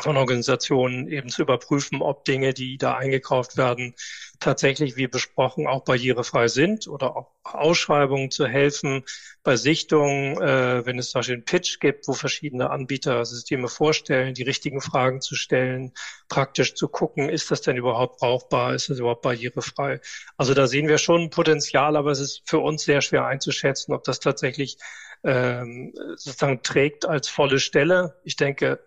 von 0.00 0.16
Organisationen 0.16 1.08
eben 1.08 1.28
zu 1.28 1.42
überprüfen, 1.42 2.02
ob 2.02 2.24
Dinge, 2.24 2.52
die 2.52 2.78
da 2.78 2.96
eingekauft 2.96 3.56
werden, 3.56 3.94
tatsächlich 4.40 4.96
wie 4.96 5.06
besprochen 5.06 5.66
auch 5.66 5.84
barrierefrei 5.84 6.48
sind 6.48 6.88
oder 6.88 7.16
auch 7.16 7.30
Ausschreibungen 7.44 8.30
zu 8.30 8.46
helfen, 8.46 9.04
bei 9.44 9.56
Sichtungen, 9.56 10.40
äh, 10.40 10.84
wenn 10.84 10.98
es 10.98 11.10
zum 11.10 11.20
Beispiel 11.20 11.34
einen 11.36 11.44
Pitch 11.44 11.78
gibt, 11.78 12.08
wo 12.08 12.12
verschiedene 12.12 12.70
Anbieter 12.70 13.24
Systeme 13.24 13.68
vorstellen, 13.68 14.34
die 14.34 14.42
richtigen 14.42 14.80
Fragen 14.80 15.20
zu 15.20 15.36
stellen, 15.36 15.92
praktisch 16.28 16.74
zu 16.74 16.88
gucken, 16.88 17.28
ist 17.28 17.50
das 17.50 17.62
denn 17.62 17.76
überhaupt 17.76 18.18
brauchbar, 18.18 18.74
ist 18.74 18.90
das 18.90 18.98
überhaupt 18.98 19.22
barrierefrei. 19.22 20.00
Also 20.36 20.54
da 20.54 20.66
sehen 20.66 20.88
wir 20.88 20.98
schon 20.98 21.30
Potenzial, 21.30 21.96
aber 21.96 22.10
es 22.10 22.20
ist 22.20 22.42
für 22.46 22.58
uns 22.58 22.84
sehr 22.84 23.00
schwer 23.00 23.26
einzuschätzen, 23.26 23.94
ob 23.94 24.02
das 24.04 24.18
tatsächlich 24.18 24.78
ähm, 25.22 25.92
sozusagen 26.16 26.62
trägt 26.62 27.06
als 27.06 27.28
volle 27.28 27.60
Stelle. 27.60 28.20
Ich 28.24 28.36
denke, 28.36 28.80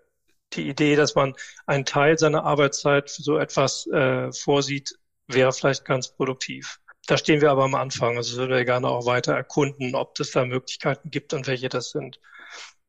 die 0.53 0.69
Idee, 0.69 0.95
dass 0.95 1.15
man 1.15 1.36
einen 1.65 1.86
Teil 1.86 2.17
seiner 2.17 2.43
Arbeitszeit 2.43 3.10
für 3.10 3.21
so 3.21 3.38
etwas 3.38 3.88
äh, 3.88 4.31
vorsieht, 4.31 4.97
wäre 5.27 5.51
vielleicht 5.51 5.86
ganz 5.86 6.10
produktiv. 6.15 6.79
Da 7.07 7.17
stehen 7.17 7.41
wir 7.41 7.51
aber 7.51 7.63
am 7.63 7.75
Anfang. 7.75 8.17
Also 8.17 8.38
würden 8.38 8.55
wir 8.55 8.65
gerne 8.65 8.88
auch 8.88 9.05
weiter 9.05 9.33
erkunden, 9.33 9.95
ob 9.95 10.19
es 10.19 10.31
da 10.31 10.45
Möglichkeiten 10.45 11.10
gibt 11.10 11.33
und 11.33 11.47
welche 11.47 11.69
das 11.69 11.91
sind. 11.91 12.19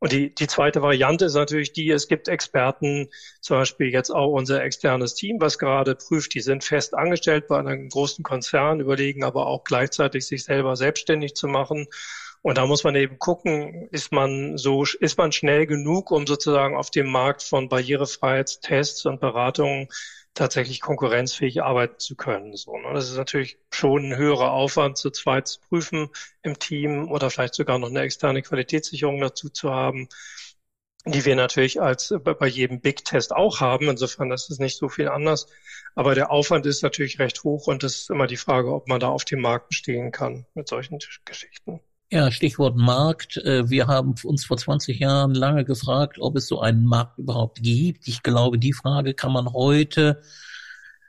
Und 0.01 0.13
die, 0.13 0.33
die 0.33 0.47
zweite 0.47 0.81
Variante 0.81 1.25
ist 1.25 1.35
natürlich 1.35 1.73
die, 1.73 1.91
es 1.91 2.07
gibt 2.07 2.29
Experten, 2.29 3.09
zum 3.41 3.59
Beispiel 3.59 3.89
jetzt 3.89 4.11
auch 4.11 4.29
unser 4.29 4.63
externes 4.63 5.15
Team, 5.15 5.41
was 5.41 5.59
gerade 5.59 5.97
prüft, 5.97 6.35
die 6.35 6.41
sind 6.41 6.63
fest 6.63 6.95
angestellt 6.95 7.49
bei 7.49 7.59
einem 7.59 7.89
großen 7.89 8.23
Konzern, 8.23 8.79
überlegen 8.79 9.25
aber 9.25 9.47
auch 9.47 9.65
gleichzeitig 9.65 10.25
sich 10.25 10.45
selber 10.45 10.77
selbstständig 10.77 11.35
zu 11.35 11.49
machen 11.49 11.89
und 12.43 12.59
da 12.59 12.67
muss 12.67 12.85
man 12.85 12.95
eben 12.95 13.19
gucken, 13.19 13.89
ist 13.91 14.13
man 14.13 14.59
so, 14.59 14.85
ist 14.85 15.19
man 15.19 15.33
schnell 15.33 15.67
genug, 15.67 16.11
um 16.11 16.27
sozusagen 16.27 16.77
auf 16.77 16.91
dem 16.91 17.11
Markt 17.11 17.43
von 17.43 17.69
Barrierefreiheitstests 17.69 19.07
und 19.07 19.21
Beratungen 19.21 19.89
tatsächlich 20.35 20.81
konkurrenzfähig 20.81 21.63
arbeiten 21.63 21.99
zu 21.99 22.15
können. 22.15 22.55
So, 22.57 22.77
ne? 22.77 22.93
Das 22.95 23.11
ist 23.11 23.17
natürlich 23.17 23.59
schon 23.73 24.11
ein 24.13 24.17
höherer 24.17 24.53
Aufwand, 24.53 24.97
zu 24.97 25.11
zweit 25.11 25.49
zu 25.49 25.61
prüfen 25.61 26.11
im 26.43 26.59
Team 26.59 27.11
oder 27.11 27.31
vielleicht 27.31 27.55
sogar 27.55 27.79
noch 27.79 27.91
eine 27.91 28.01
externe 28.03 28.43
Qualitätssicherung 28.43 29.21
dazu 29.21 29.49
zu 29.49 29.71
haben, 29.71 30.09
die 31.05 31.25
wir 31.25 31.35
natürlich 31.35 31.81
als 31.81 32.15
bei 32.23 32.47
jedem 32.47 32.81
Big-Test 32.81 33.33
auch 33.35 33.61
haben. 33.61 33.89
Insofern 33.89 34.31
ist 34.31 34.51
es 34.51 34.59
nicht 34.59 34.79
so 34.79 34.89
viel 34.89 35.09
anders. 35.09 35.47
Aber 35.95 36.15
der 36.15 36.31
Aufwand 36.31 36.67
ist 36.67 36.83
natürlich 36.83 37.19
recht 37.19 37.43
hoch 37.43 37.67
und 37.67 37.83
es 37.83 38.03
ist 38.03 38.11
immer 38.11 38.29
die 38.29 38.37
Frage, 38.37 38.73
ob 38.73 38.87
man 38.89 39.01
da 39.01 39.09
auf 39.09 39.25
dem 39.25 39.41
Markt 39.41 39.69
bestehen 39.69 40.13
kann 40.13 40.47
mit 40.55 40.69
solchen 40.69 40.99
Geschichten. 41.25 41.81
Ja, 42.11 42.31
Stichwort 42.31 42.77
Markt. 42.77 43.37
Äh, 43.37 43.69
wir 43.69 43.87
haben 43.87 44.15
uns 44.25 44.47
vor 44.47 44.57
20 44.57 44.99
Jahren 44.99 45.35
lange 45.35 45.67
gefragt, 45.67 46.17
ob 46.19 46.37
es 46.37 46.49
so 46.49 46.61
einen 46.61 46.87
Markt 46.87 47.19
überhaupt 47.19 47.63
gibt. 47.63 48.09
Ich 48.09 48.23
glaube, 48.23 48.59
die 48.59 48.73
Frage 48.73 49.13
kann 49.13 49.33
man 49.33 49.53
heute 49.53 50.23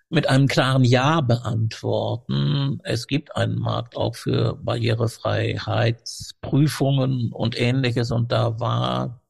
mit 0.09 0.27
einem 0.27 0.47
klaren 0.47 0.83
Ja 0.83 1.21
beantworten. 1.21 2.81
Es 2.83 3.07
gibt 3.07 3.35
einen 3.35 3.59
Markt 3.59 3.95
auch 3.95 4.15
für 4.15 4.55
Barrierefreiheitsprüfungen 4.57 7.31
und 7.31 7.59
ähnliches 7.59 8.12
und 8.12 8.31
da 8.31 8.59
war 8.59 9.21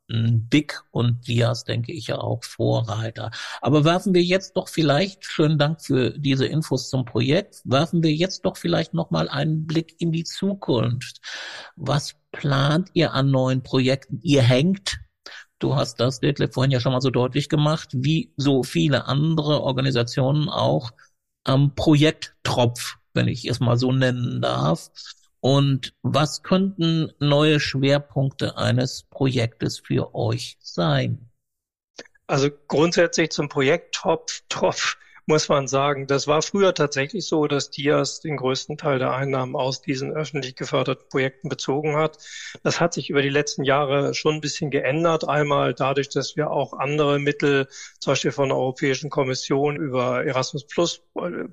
Big 0.50 0.82
und 0.92 1.28
Diaz, 1.28 1.64
denke 1.64 1.92
ich 1.92 2.08
ja 2.08 2.18
auch 2.18 2.44
Vorreiter. 2.44 3.32
Aber 3.62 3.86
werfen 3.86 4.14
wir 4.14 4.24
jetzt 4.24 4.58
doch 4.58 4.68
vielleicht, 4.68 5.26
schönen 5.26 5.58
Dank 5.58 5.82
für 5.82 6.12
diese 6.12 6.46
Infos 6.46 6.90
zum 6.90 7.06
Projekt, 7.06 7.62
werfen 7.64 8.04
wir 8.04 8.14
jetzt 8.14 8.46
doch 8.46 8.58
vielleicht 8.58 8.94
nochmal 8.94 9.30
einen 9.30 9.68
Blick 9.68 9.96
in 10.00 10.12
die 10.12 10.24
Zukunft. 10.24 11.22
Was 11.76 12.16
plant 12.32 12.90
ihr 12.94 13.14
an 13.14 13.32
neuen 13.32 13.64
Projekten? 13.64 14.20
Ihr 14.22 14.42
hängt 14.42 15.00
Du 15.60 15.76
hast 15.76 16.00
das, 16.00 16.22
Detlef, 16.22 16.54
vorhin 16.54 16.72
ja 16.72 16.80
schon 16.80 16.94
mal 16.94 17.02
so 17.02 17.10
deutlich 17.10 17.50
gemacht, 17.50 17.90
wie 17.92 18.34
so 18.38 18.64
viele 18.64 19.08
andere 19.08 19.62
Organisationen 19.62 20.48
auch 20.48 20.92
am 21.44 21.76
Projekttropf, 21.76 22.96
wenn 23.14 23.28
ich 23.28 23.46
es 23.46 23.60
mal 23.60 23.78
so 23.78 23.92
nennen 23.92 24.42
darf. 24.42 24.90
Und 25.42 25.94
was 26.02 26.44
könnten 26.44 27.12
neue 27.20 27.60
Schwerpunkte 27.60 28.58
eines 28.58 29.04
Projektes 29.04 29.80
für 29.80 30.14
euch 30.14 30.58
sein? 30.62 31.30
Also 32.28 32.50
grundsätzlich 32.68 33.32
zum 33.32 33.50
Projekt 33.50 33.96
Top, 33.96 34.30
Top 34.50 34.76
muss 35.30 35.48
man 35.48 35.68
sagen, 35.68 36.08
das 36.08 36.26
war 36.26 36.42
früher 36.42 36.74
tatsächlich 36.74 37.28
so, 37.28 37.46
dass 37.46 37.70
Dias 37.70 38.20
den 38.20 38.36
größten 38.36 38.80
Teil 38.80 38.98
der 38.98 39.14
Einnahmen 39.14 39.56
aus 39.56 39.80
diesen 39.80 40.12
öffentlich 40.12 40.56
geförderten 40.56 41.08
Projekten 41.08 41.50
bezogen 41.50 41.96
hat. 41.96 42.18
Das 42.64 42.80
hat 42.80 42.96
sich 42.96 43.12
über 43.12 43.22
die 43.22 43.30
letzten 43.30 43.64
Jahre 43.64 44.16
schon 44.16 44.36
ein 44.36 44.42
bisschen 44.42 44.72
geändert. 44.72 45.30
Einmal 45.30 45.76
dadurch, 45.76 46.10
dass 46.10 46.36
wir 46.36 46.50
auch 46.50 46.74
andere 46.74 47.20
Mittel, 47.20 47.68
zum 48.00 48.14
Beispiel 48.14 48.32
von 48.32 48.50
der 48.50 48.58
Europäischen 48.58 49.12
Kommission 49.12 49.76
über 49.76 50.26
Erasmus 50.26 50.66
Plus 50.66 51.04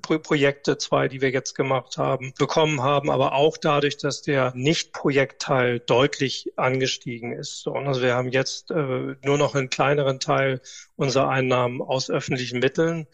Projekte, 0.01 0.79
zwei, 0.79 1.07
die 1.07 1.21
wir 1.21 1.29
jetzt 1.29 1.53
gemacht 1.53 1.97
haben, 1.97 2.33
bekommen 2.39 2.81
haben, 2.81 3.11
aber 3.11 3.33
auch 3.33 3.57
dadurch, 3.57 3.97
dass 3.97 4.23
der 4.23 4.53
Nicht-Projektteil 4.55 5.81
deutlich 5.81 6.51
angestiegen 6.55 7.31
ist. 7.31 7.67
Und 7.67 7.87
also 7.87 8.01
wir 8.01 8.15
haben 8.15 8.31
jetzt 8.31 8.71
äh, 8.71 9.15
nur 9.23 9.37
noch 9.37 9.53
einen 9.53 9.69
kleineren 9.69 10.19
Teil 10.19 10.61
unserer 10.95 11.29
Einnahmen 11.29 11.79
aus 11.83 12.09
öffentlichen 12.09 12.59
Mitteln. 12.59 13.05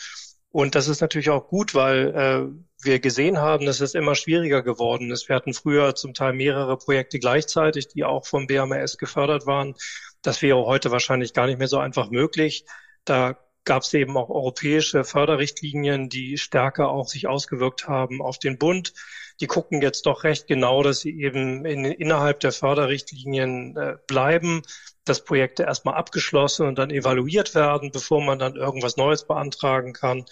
Und 0.54 0.76
das 0.76 0.88
ist 0.88 1.02
natürlich 1.02 1.32
auch 1.32 1.48
gut, 1.48 1.74
weil 1.74 2.14
äh, 2.16 2.86
wir 2.86 3.00
gesehen 3.00 3.40
haben, 3.40 3.66
dass 3.66 3.82
es 3.82 3.96
immer 3.96 4.14
schwieriger 4.14 4.62
geworden 4.62 5.10
ist. 5.10 5.28
Wir 5.28 5.36
hatten 5.36 5.56
früher 5.56 5.96
zum 5.96 6.14
Teil 6.14 6.34
mehrere 6.34 6.78
Projekte 6.78 7.18
gleichzeitig, 7.18 7.88
die 7.88 8.04
auch 8.04 8.28
vom 8.28 8.46
BMS 8.46 9.00
gefördert 9.00 9.48
waren. 9.48 9.74
Das 10.22 10.44
wäre 10.44 10.64
heute 10.64 10.92
wahrscheinlich 10.92 11.34
gar 11.34 11.48
nicht 11.48 11.58
mehr 11.58 11.68
so 11.68 11.80
einfach 11.80 12.12
möglich. 12.12 12.66
Da 13.04 13.36
gab 13.64 13.82
es 13.82 13.92
eben 13.96 14.16
auch 14.16 14.30
europäische 14.30 15.04
Förderrichtlinien, 15.04 16.08
die 16.08 16.38
stärker 16.38 16.90
auch 16.90 17.08
sich 17.08 17.26
ausgewirkt 17.26 17.88
haben 17.88 18.22
auf 18.22 18.38
den 18.38 18.60
Bund. 18.60 18.94
Die 19.40 19.48
gucken 19.48 19.82
jetzt 19.82 20.06
doch 20.06 20.24
recht 20.24 20.46
genau, 20.46 20.84
dass 20.84 21.00
sie 21.00 21.20
eben 21.20 21.66
in, 21.66 21.84
innerhalb 21.84 22.42
der 22.42 22.52
Förderrichtlinien 22.52 23.76
äh, 23.76 23.96
bleiben 24.06 24.62
dass 25.06 25.24
Projekte 25.24 25.64
erstmal 25.64 25.96
abgeschlossen 25.96 26.68
und 26.68 26.78
dann 26.78 26.90
evaluiert 26.92 27.56
werden, 27.56 27.92
bevor 27.92 28.24
man 28.24 28.40
dann 28.40 28.56
irgendwas 28.56 28.98
Neues 28.98 29.26
beantragen 29.28 29.94
kann 29.94 30.26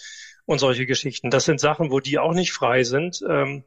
und 0.46 0.58
solche 0.58 0.86
Geschichten. 0.86 1.30
Das 1.30 1.44
sind 1.44 1.60
Sachen, 1.60 1.90
wo 1.90 2.00
die 2.00 2.18
auch 2.18 2.32
nicht 2.32 2.52
frei 2.52 2.84
sind. 2.84 3.22
Ähm, 3.28 3.64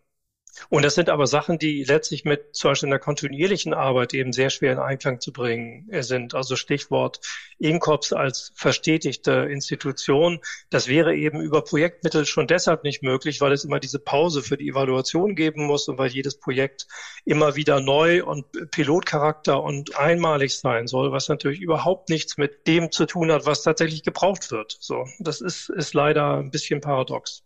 und 0.69 0.83
das 0.83 0.95
sind 0.95 1.09
aber 1.09 1.27
Sachen, 1.27 1.59
die 1.59 1.83
letztlich 1.83 2.25
mit 2.25 2.55
zum 2.55 2.71
Beispiel 2.71 2.87
in 2.87 2.91
der 2.91 2.99
kontinuierlichen 2.99 3.73
Arbeit 3.73 4.13
eben 4.13 4.33
sehr 4.33 4.49
schwer 4.49 4.73
in 4.73 4.79
Einklang 4.79 5.19
zu 5.19 5.31
bringen 5.31 5.87
sind. 6.01 6.33
Also 6.33 6.55
Stichwort 6.55 7.19
INCOPS 7.59 8.13
als 8.13 8.51
verstetigte 8.55 9.31
Institution. 9.49 10.39
Das 10.69 10.87
wäre 10.87 11.15
eben 11.15 11.41
über 11.41 11.63
Projektmittel 11.63 12.25
schon 12.25 12.47
deshalb 12.47 12.83
nicht 12.83 13.03
möglich, 13.03 13.41
weil 13.41 13.51
es 13.51 13.63
immer 13.63 13.79
diese 13.79 13.99
Pause 13.99 14.41
für 14.41 14.57
die 14.57 14.69
Evaluation 14.69 15.35
geben 15.35 15.65
muss 15.65 15.87
und 15.87 15.97
weil 15.97 16.09
jedes 16.09 16.39
Projekt 16.39 16.87
immer 17.25 17.55
wieder 17.55 17.79
neu 17.79 18.23
und 18.23 18.45
Pilotcharakter 18.71 19.61
und 19.61 19.97
einmalig 19.97 20.57
sein 20.57 20.87
soll, 20.87 21.11
was 21.11 21.29
natürlich 21.29 21.61
überhaupt 21.61 22.09
nichts 22.09 22.37
mit 22.37 22.67
dem 22.67 22.91
zu 22.91 23.05
tun 23.05 23.31
hat, 23.31 23.45
was 23.45 23.63
tatsächlich 23.63 24.03
gebraucht 24.03 24.51
wird. 24.51 24.77
So, 24.79 25.05
das 25.19 25.41
ist, 25.41 25.69
ist 25.69 25.93
leider 25.93 26.37
ein 26.37 26.51
bisschen 26.51 26.81
paradox. 26.81 27.44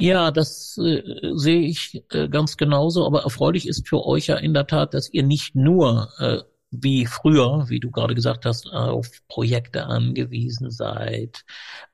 Ja, 0.00 0.30
das 0.30 0.78
äh, 0.78 1.02
sehe 1.34 1.62
ich 1.62 2.04
äh, 2.12 2.28
ganz 2.28 2.56
genauso, 2.56 3.04
aber 3.04 3.22
erfreulich 3.24 3.66
ist 3.66 3.88
für 3.88 4.04
euch 4.06 4.28
ja 4.28 4.36
in 4.36 4.54
der 4.54 4.66
Tat, 4.66 4.94
dass 4.94 5.12
ihr 5.12 5.24
nicht 5.24 5.56
nur 5.56 6.08
äh, 6.18 6.38
wie 6.70 7.06
früher, 7.06 7.64
wie 7.68 7.80
du 7.80 7.90
gerade 7.90 8.14
gesagt 8.14 8.44
hast, 8.44 8.70
auf 8.72 9.08
Projekte 9.28 9.86
angewiesen 9.86 10.70
seid. 10.70 11.44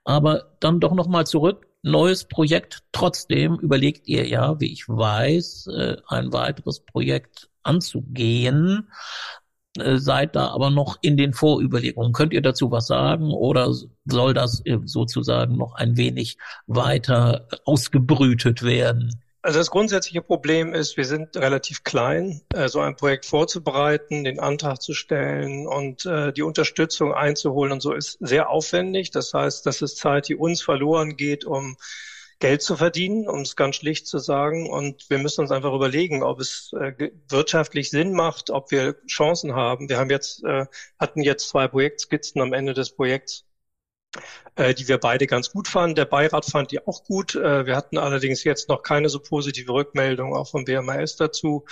Aber 0.05 0.57
dann 0.61 0.81
doch 0.81 0.93
nochmal 0.95 1.27
zurück, 1.27 1.67
neues 1.83 2.27
Projekt. 2.27 2.83
Trotzdem 2.93 3.55
überlegt 3.61 4.07
ihr 4.09 4.27
ja, 4.27 4.61
wie 4.61 4.73
ich 4.73 4.87
weiß, 4.89 5.69
äh, 5.69 5.97
ein 6.09 6.33
weiteres 6.33 6.81
Projekt 6.81 7.49
anzugehen. 7.63 8.89
Äh, 9.79 9.99
seid 9.99 10.37
da 10.37 10.49
aber 10.49 10.71
noch 10.71 10.99
in 11.03 11.17
den 11.17 11.33
Vorüberlegungen. 11.33 12.13
Könnt 12.13 12.33
ihr 12.33 12.43
dazu 12.43 12.71
was 12.71 12.87
sagen 12.87 13.33
oder 13.33 13.75
soll 14.05 14.33
das 14.33 14.63
äh, 14.65 14.79
sozusagen 14.85 15.57
noch 15.57 15.75
ein 15.75 15.97
wenig 15.97 16.39
weiter 16.67 17.49
ausgebrütet 17.65 18.63
werden? 18.63 19.21
Also 19.43 19.59
das 19.59 19.71
grundsätzliche 19.71 20.23
Problem 20.23 20.73
ist, 20.73 20.97
wir 20.97 21.05
sind 21.05 21.37
relativ 21.37 21.83
klein, 21.83 22.41
äh, 22.55 22.69
so 22.69 22.81
ein 22.81 22.97
Projekt 22.97 23.27
vorzubereiten, 23.27 24.25
den 24.25 24.39
Antrag 24.39 24.81
zu 24.81 24.95
stellen 24.95 25.67
und 25.67 26.07
äh, 26.07 26.33
die 26.33 26.43
Unterstützung 26.43 27.13
einzuholen 27.13 27.73
und 27.73 27.83
so 27.83 27.93
ist 27.93 28.17
sehr 28.21 28.51
aufwendig. 28.51 29.11
Das 29.11 29.35
heißt, 29.35 29.67
das 29.67 29.83
ist 29.83 29.99
Zeit, 29.99 30.29
die 30.29 30.37
uns 30.37 30.63
verloren 30.63 31.17
geht, 31.17 31.45
um 31.45 31.77
Geld 32.39 32.63
zu 32.63 32.77
verdienen, 32.77 33.29
um 33.29 33.41
es 33.41 33.57
ganz 33.57 33.77
schlicht 33.77 34.07
zu 34.07 34.19
sagen. 34.19 34.69
Und 34.71 35.09
wir 35.11 35.19
müssen 35.19 35.43
uns 35.43 35.51
einfach 35.51 35.73
überlegen, 35.73 36.23
ob 36.23 36.41
es 36.41 36.73
äh, 36.73 37.11
wirtschaftlich 37.29 37.91
Sinn 37.91 38.13
macht, 38.13 38.51
ob 38.51 38.71
wir 38.71 38.97
Chancen 39.07 39.55
haben. 39.55 39.89
Wir 39.89 39.99
haben 39.99 40.11
jetzt, 40.11 40.45
äh, 40.45 40.67
hatten 40.99 41.23
jetzt 41.23 41.49
zwei 41.49 41.69
Projektskizzen 41.69 42.41
am 42.41 42.53
Ende 42.53 42.75
des 42.75 42.95
Projekts 42.95 43.47
äh, 44.57 44.75
die 44.75 44.87
wir 44.89 44.99
beide 44.99 45.27
ganz 45.27 45.51
gut 45.51 45.69
fanden. 45.69 45.97
Der 45.97 46.05
Beirat 46.05 46.45
fand 46.45 46.71
die 46.71 46.87
auch 46.87 47.05
gut. 47.05 47.35
Äh, 47.35 47.67
wir 47.67 47.77
hatten 47.77 47.99
allerdings 47.99 48.45
jetzt 48.45 48.69
noch 48.69 48.83
keine 48.83 49.09
so 49.09 49.21
positive 49.21 49.73
Rückmeldung 49.73 50.35
auch 50.35 50.49
vom 50.49 50.65
BMAS 50.65 51.17
dazu 51.17 51.65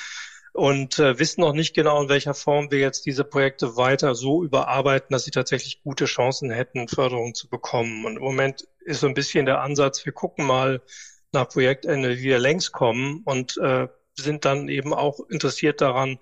und 0.53 0.99
äh, 0.99 1.19
wissen 1.19 1.41
noch 1.41 1.55
nicht 1.55 1.75
genau, 1.75 2.03
in 2.03 2.09
welcher 2.09 2.35
Form 2.35 2.71
wir 2.71 2.79
jetzt 2.79 3.07
diese 3.07 3.25
Projekte 3.25 3.77
weiter 3.77 4.15
so 4.15 4.45
überarbeiten, 4.45 5.09
dass 5.11 5.25
sie 5.25 5.31
tatsächlich 5.31 5.83
gute 5.83 6.05
Chancen 6.05 6.51
hätten, 6.51 6.89
Förderung 6.89 7.35
zu 7.35 7.49
bekommen. 7.49 8.05
Und 8.05 8.17
im 8.17 8.23
Moment 8.23 8.69
ist 8.85 9.01
so 9.01 9.07
ein 9.07 9.15
bisschen 9.15 9.47
der 9.47 9.61
Ansatz, 9.61 10.05
wir 10.05 10.13
gucken 10.13 10.47
mal 10.47 10.83
nach 11.33 11.49
Projektende, 11.49 12.19
wie 12.19 12.25
wir 12.25 12.39
längs 12.39 12.73
kommen 12.73 13.23
und 13.25 13.57
äh, 13.59 13.89
sind 14.15 14.45
dann 14.45 14.69
eben 14.69 14.93
auch 14.93 15.21
interessiert 15.31 15.81
daran, 15.81 16.19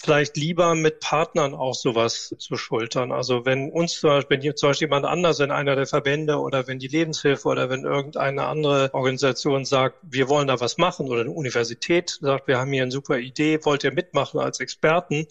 vielleicht 0.00 0.36
lieber 0.36 0.74
mit 0.74 1.00
Partnern 1.00 1.54
auch 1.54 1.74
sowas 1.74 2.34
zu 2.38 2.56
schultern. 2.56 3.10
Also 3.10 3.44
wenn 3.44 3.70
uns 3.70 3.98
zum 4.00 4.10
Beispiel, 4.10 4.42
wenn 4.42 4.56
zum 4.56 4.70
Beispiel 4.70 4.86
jemand 4.86 5.06
anders, 5.06 5.40
wenn 5.40 5.50
einer 5.50 5.74
der 5.74 5.86
Verbände 5.86 6.38
oder 6.38 6.66
wenn 6.66 6.78
die 6.78 6.88
Lebenshilfe 6.88 7.48
oder 7.48 7.68
wenn 7.68 7.84
irgendeine 7.84 8.44
andere 8.46 8.94
Organisation 8.94 9.64
sagt, 9.64 9.98
wir 10.02 10.28
wollen 10.28 10.46
da 10.46 10.60
was 10.60 10.78
machen 10.78 11.08
oder 11.08 11.22
eine 11.22 11.30
Universität 11.30 12.18
sagt, 12.20 12.46
wir 12.46 12.58
haben 12.58 12.72
hier 12.72 12.82
eine 12.82 12.92
super 12.92 13.18
Idee, 13.18 13.58
wollt 13.64 13.84
ihr 13.84 13.92
mitmachen 13.92 14.38
als 14.38 14.60
Experten, 14.60 15.26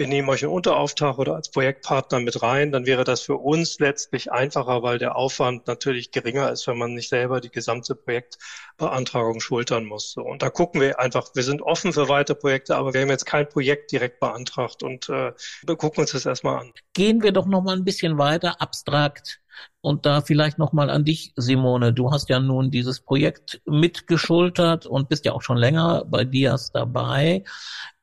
wir 0.00 0.08
nehmen 0.08 0.30
euch 0.30 0.42
einen 0.42 0.54
Unterauftrag 0.54 1.18
oder 1.18 1.34
als 1.34 1.50
Projektpartner 1.50 2.20
mit 2.20 2.42
rein, 2.42 2.72
dann 2.72 2.86
wäre 2.86 3.04
das 3.04 3.20
für 3.20 3.36
uns 3.36 3.78
letztlich 3.80 4.32
einfacher, 4.32 4.82
weil 4.82 4.98
der 4.98 5.14
Aufwand 5.14 5.66
natürlich 5.66 6.10
geringer 6.10 6.50
ist, 6.50 6.66
wenn 6.66 6.78
man 6.78 6.94
nicht 6.94 7.10
selber 7.10 7.42
die 7.42 7.50
gesamte 7.50 7.94
Projektbeantragung 7.94 9.40
schultern 9.40 9.84
muss. 9.84 10.16
Und 10.16 10.40
da 10.40 10.48
gucken 10.48 10.80
wir 10.80 10.98
einfach, 10.98 11.28
wir 11.34 11.42
sind 11.42 11.60
offen 11.60 11.92
für 11.92 12.08
weitere 12.08 12.34
Projekte, 12.34 12.76
aber 12.76 12.94
wir 12.94 13.02
haben 13.02 13.10
jetzt 13.10 13.26
kein 13.26 13.46
Projekt 13.46 13.92
direkt 13.92 14.20
beantragt 14.20 14.82
und 14.82 15.10
äh, 15.10 15.32
wir 15.66 15.76
gucken 15.76 16.00
uns 16.00 16.12
das 16.12 16.24
erstmal 16.24 16.60
an. 16.60 16.72
Gehen 16.94 17.22
wir 17.22 17.32
doch 17.32 17.44
noch 17.44 17.60
mal 17.60 17.76
ein 17.76 17.84
bisschen 17.84 18.16
weiter 18.16 18.58
abstrakt 18.62 19.42
und 19.80 20.04
da 20.06 20.20
vielleicht 20.20 20.58
nochmal 20.58 20.90
an 20.90 21.04
dich, 21.04 21.32
Simone. 21.36 21.92
Du 21.92 22.10
hast 22.10 22.28
ja 22.28 22.38
nun 22.38 22.70
dieses 22.70 23.00
Projekt 23.00 23.62
mitgeschultert 23.64 24.86
und 24.86 25.08
bist 25.08 25.24
ja 25.24 25.32
auch 25.32 25.42
schon 25.42 25.56
länger 25.56 26.04
bei 26.06 26.24
Dias 26.24 26.70
dabei. 26.72 27.44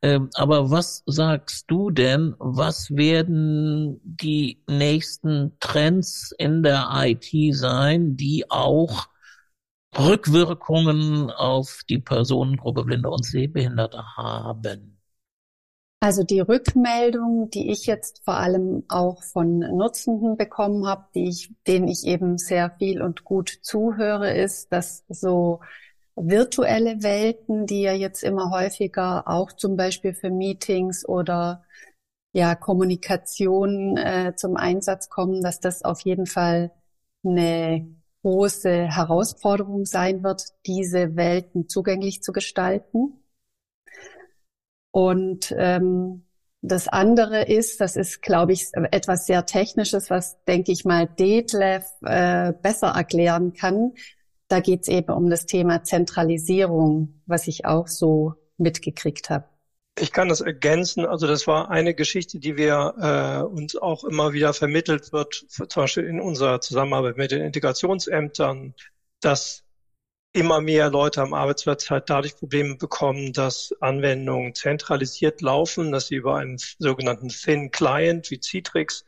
Ähm, 0.01 0.29
aber 0.33 0.71
was 0.71 1.03
sagst 1.05 1.65
du 1.69 1.91
denn? 1.91 2.35
Was 2.39 2.91
werden 2.91 3.99
die 4.03 4.63
nächsten 4.67 5.57
Trends 5.59 6.33
in 6.37 6.63
der 6.63 6.89
IT 6.93 7.55
sein, 7.55 8.17
die 8.17 8.49
auch 8.49 9.07
Rückwirkungen 9.97 11.31
auf 11.31 11.81
die 11.89 11.99
Personengruppe 11.99 12.83
Blinde 12.83 13.09
und 13.09 13.25
Sehbehinderte 13.25 14.03
haben? 14.15 14.96
Also 15.99 16.23
die 16.23 16.41
Rückmeldung, 16.41 17.49
die 17.49 17.71
ich 17.71 17.87
jetzt 17.87 18.23
vor 18.23 18.35
allem 18.35 18.83
auch 18.87 19.23
von 19.23 19.59
Nutzenden 19.59 20.37
bekommen 20.37 20.85
habe, 20.85 21.05
die 21.15 21.27
ich, 21.27 21.51
denen 21.65 21.87
ich 21.87 22.05
eben 22.05 22.37
sehr 22.37 22.69
viel 22.77 23.01
und 23.01 23.23
gut 23.23 23.49
zuhöre, 23.63 24.31
ist, 24.37 24.71
dass 24.71 25.03
so 25.09 25.59
virtuelle 26.15 27.01
Welten, 27.03 27.65
die 27.65 27.81
ja 27.81 27.93
jetzt 27.93 28.23
immer 28.23 28.51
häufiger 28.51 29.27
auch 29.27 29.51
zum 29.53 29.75
Beispiel 29.75 30.13
für 30.13 30.29
Meetings 30.29 31.07
oder 31.07 31.63
ja 32.33 32.55
Kommunikation 32.55 33.97
äh, 33.97 34.33
zum 34.35 34.55
Einsatz 34.55 35.09
kommen, 35.09 35.41
dass 35.41 35.59
das 35.59 35.83
auf 35.83 36.01
jeden 36.01 36.27
Fall 36.27 36.71
eine 37.23 37.87
große 38.21 38.87
Herausforderung 38.87 39.85
sein 39.85 40.23
wird, 40.23 40.43
diese 40.65 41.15
Welten 41.15 41.69
zugänglich 41.69 42.21
zu 42.21 42.31
gestalten. 42.31 43.23
Und 44.97 45.53
ähm, 45.55 46.23
das 46.63 46.87
andere 46.87 47.43
ist, 47.43 47.81
das 47.81 47.95
ist, 47.95 48.23
glaube 48.23 48.53
ich, 48.53 48.71
etwas 48.89 49.27
sehr 49.27 49.45
Technisches, 49.45 50.09
was, 50.09 50.43
denke 50.45 50.71
ich 50.71 50.85
mal, 50.85 51.05
Detlef 51.05 51.85
äh, 52.01 52.51
besser 52.63 52.87
erklären 52.87 53.53
kann. 53.53 53.93
Da 54.47 54.59
geht 54.59 54.81
es 54.81 54.87
eben 54.87 55.11
um 55.13 55.29
das 55.29 55.45
Thema 55.45 55.83
Zentralisierung, 55.83 57.21
was 57.27 57.47
ich 57.47 57.63
auch 57.63 57.87
so 57.87 58.33
mitgekriegt 58.57 59.29
habe. 59.29 59.45
Ich 59.99 60.11
kann 60.11 60.29
das 60.29 60.41
ergänzen. 60.41 61.05
Also 61.05 61.27
das 61.27 61.45
war 61.45 61.69
eine 61.69 61.93
Geschichte, 61.93 62.39
die 62.39 62.57
wir 62.57 62.95
äh, 62.99 63.43
uns 63.43 63.75
auch 63.75 64.03
immer 64.03 64.33
wieder 64.33 64.51
vermittelt 64.53 65.13
wird, 65.13 65.45
zum 65.47 65.67
Beispiel 65.75 66.05
in 66.05 66.19
unserer 66.19 66.59
Zusammenarbeit 66.59 67.17
mit 67.17 67.29
den 67.29 67.43
Integrationsämtern, 67.43 68.73
dass 69.21 69.66
immer 70.33 70.61
mehr 70.61 70.89
Leute 70.89 71.21
am 71.21 71.33
Arbeitsplatz 71.33 71.89
halt 71.89 72.09
dadurch 72.09 72.37
Probleme 72.37 72.75
bekommen, 72.75 73.33
dass 73.33 73.73
Anwendungen 73.79 74.53
zentralisiert 74.53 75.41
laufen, 75.41 75.91
dass 75.91 76.07
sie 76.07 76.15
über 76.15 76.35
einen 76.35 76.57
sogenannten 76.79 77.29
Thin 77.29 77.71
Client 77.71 78.29
wie 78.29 78.39
Citrix 78.39 79.05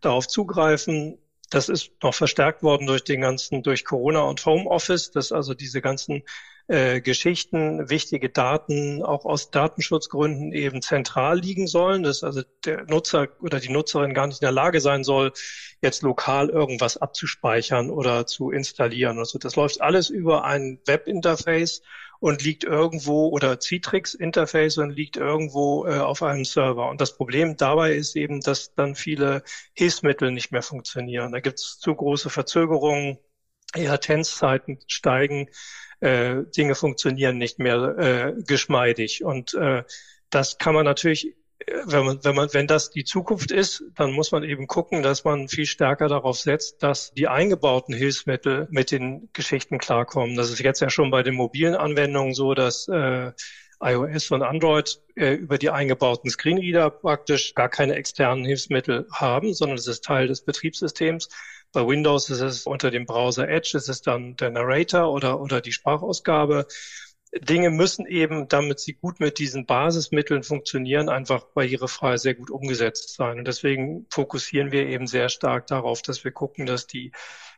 darauf 0.00 0.26
zugreifen. 0.26 1.18
Das 1.50 1.68
ist 1.68 1.92
noch 2.02 2.14
verstärkt 2.14 2.62
worden 2.62 2.86
durch 2.86 3.04
den 3.04 3.20
ganzen, 3.20 3.62
durch 3.62 3.84
Corona 3.84 4.22
und 4.22 4.44
Homeoffice, 4.44 5.10
dass 5.10 5.32
also 5.32 5.54
diese 5.54 5.82
ganzen 5.82 6.22
äh, 6.68 7.00
Geschichten, 7.00 7.90
wichtige 7.90 8.28
Daten 8.28 9.02
auch 9.02 9.24
aus 9.24 9.50
Datenschutzgründen 9.50 10.52
eben 10.52 10.82
zentral 10.82 11.38
liegen 11.38 11.66
sollen, 11.66 12.02
dass 12.02 12.22
also 12.22 12.42
der 12.64 12.84
Nutzer 12.84 13.28
oder 13.40 13.60
die 13.60 13.70
Nutzerin 13.70 14.14
gar 14.14 14.26
nicht 14.26 14.40
in 14.40 14.46
der 14.46 14.52
Lage 14.52 14.80
sein 14.80 15.04
soll, 15.04 15.32
jetzt 15.80 16.02
lokal 16.02 16.48
irgendwas 16.48 16.96
abzuspeichern 16.96 17.90
oder 17.90 18.26
zu 18.26 18.50
installieren. 18.50 19.18
Also 19.18 19.38
das 19.38 19.56
läuft 19.56 19.80
alles 19.80 20.10
über 20.10 20.44
ein 20.44 20.80
Webinterface 20.86 21.82
und 22.22 22.44
liegt 22.44 22.62
irgendwo 22.62 23.30
oder 23.30 23.58
Citrix-Interface 23.58 24.78
und 24.78 24.90
liegt 24.90 25.16
irgendwo 25.16 25.86
äh, 25.86 25.98
auf 25.98 26.22
einem 26.22 26.44
Server. 26.44 26.88
Und 26.88 27.00
das 27.00 27.16
Problem 27.16 27.56
dabei 27.56 27.94
ist 27.94 28.14
eben, 28.14 28.40
dass 28.40 28.74
dann 28.76 28.94
viele 28.94 29.42
Hilfsmittel 29.72 30.30
nicht 30.30 30.52
mehr 30.52 30.62
funktionieren. 30.62 31.32
Da 31.32 31.40
gibt 31.40 31.58
es 31.58 31.80
zu 31.80 31.92
große 31.92 32.30
Verzögerungen, 32.30 33.18
Latenzzeiten 33.74 34.78
steigen 34.86 35.48
äh, 36.02 36.42
Dinge 36.56 36.74
funktionieren 36.74 37.38
nicht 37.38 37.58
mehr 37.58 37.96
äh, 37.96 38.42
geschmeidig. 38.42 39.24
Und 39.24 39.54
äh, 39.54 39.84
das 40.30 40.58
kann 40.58 40.74
man 40.74 40.84
natürlich, 40.84 41.28
äh, 41.60 41.72
wenn 41.84 42.04
man, 42.04 42.24
wenn 42.24 42.34
man, 42.34 42.48
wenn 42.52 42.66
das 42.66 42.90
die 42.90 43.04
Zukunft 43.04 43.52
ist, 43.52 43.84
dann 43.94 44.12
muss 44.12 44.32
man 44.32 44.42
eben 44.42 44.66
gucken, 44.66 45.02
dass 45.02 45.24
man 45.24 45.48
viel 45.48 45.66
stärker 45.66 46.08
darauf 46.08 46.38
setzt, 46.38 46.82
dass 46.82 47.12
die 47.12 47.28
eingebauten 47.28 47.94
Hilfsmittel 47.94 48.66
mit 48.70 48.90
den 48.90 49.28
Geschichten 49.32 49.78
klarkommen. 49.78 50.36
Das 50.36 50.50
ist 50.50 50.58
jetzt 50.58 50.80
ja 50.80 50.90
schon 50.90 51.12
bei 51.12 51.22
den 51.22 51.34
mobilen 51.34 51.76
Anwendungen 51.76 52.34
so, 52.34 52.54
dass 52.54 52.88
äh, 52.88 53.30
iOS 53.80 54.30
und 54.32 54.42
Android 54.42 55.00
äh, 55.14 55.34
über 55.34 55.58
die 55.58 55.70
eingebauten 55.70 56.30
Screenreader 56.30 56.90
praktisch 56.90 57.54
gar 57.54 57.68
keine 57.68 57.94
externen 57.94 58.44
Hilfsmittel 58.44 59.06
haben, 59.12 59.54
sondern 59.54 59.78
es 59.78 59.86
ist 59.86 60.04
Teil 60.04 60.26
des 60.26 60.44
Betriebssystems. 60.44 61.28
Bei 61.72 61.86
Windows 61.86 62.28
ist 62.30 62.40
es 62.40 62.66
unter 62.66 62.90
dem 62.90 63.06
Browser 63.06 63.48
Edge, 63.48 63.76
ist 63.76 63.88
es 63.88 64.02
dann 64.02 64.36
der 64.36 64.50
Narrator 64.50 65.10
oder, 65.10 65.40
oder 65.40 65.60
die 65.60 65.72
Sprachausgabe. 65.72 66.66
Dinge 67.40 67.70
müssen 67.70 68.06
eben, 68.06 68.46
damit 68.48 68.78
sie 68.78 68.92
gut 68.92 69.18
mit 69.18 69.38
diesen 69.38 69.64
Basismitteln 69.64 70.42
funktionieren, 70.42 71.08
einfach 71.08 71.44
barrierefrei 71.54 72.18
sehr 72.18 72.34
gut 72.34 72.50
umgesetzt 72.50 73.14
sein. 73.14 73.38
Und 73.38 73.48
deswegen 73.48 74.06
fokussieren 74.10 74.70
wir 74.70 74.86
eben 74.86 75.06
sehr 75.06 75.30
stark 75.30 75.66
darauf, 75.66 76.02
dass 76.02 76.24
wir 76.24 76.32
gucken, 76.32 76.66
dass 76.66 76.86
die 76.86 77.10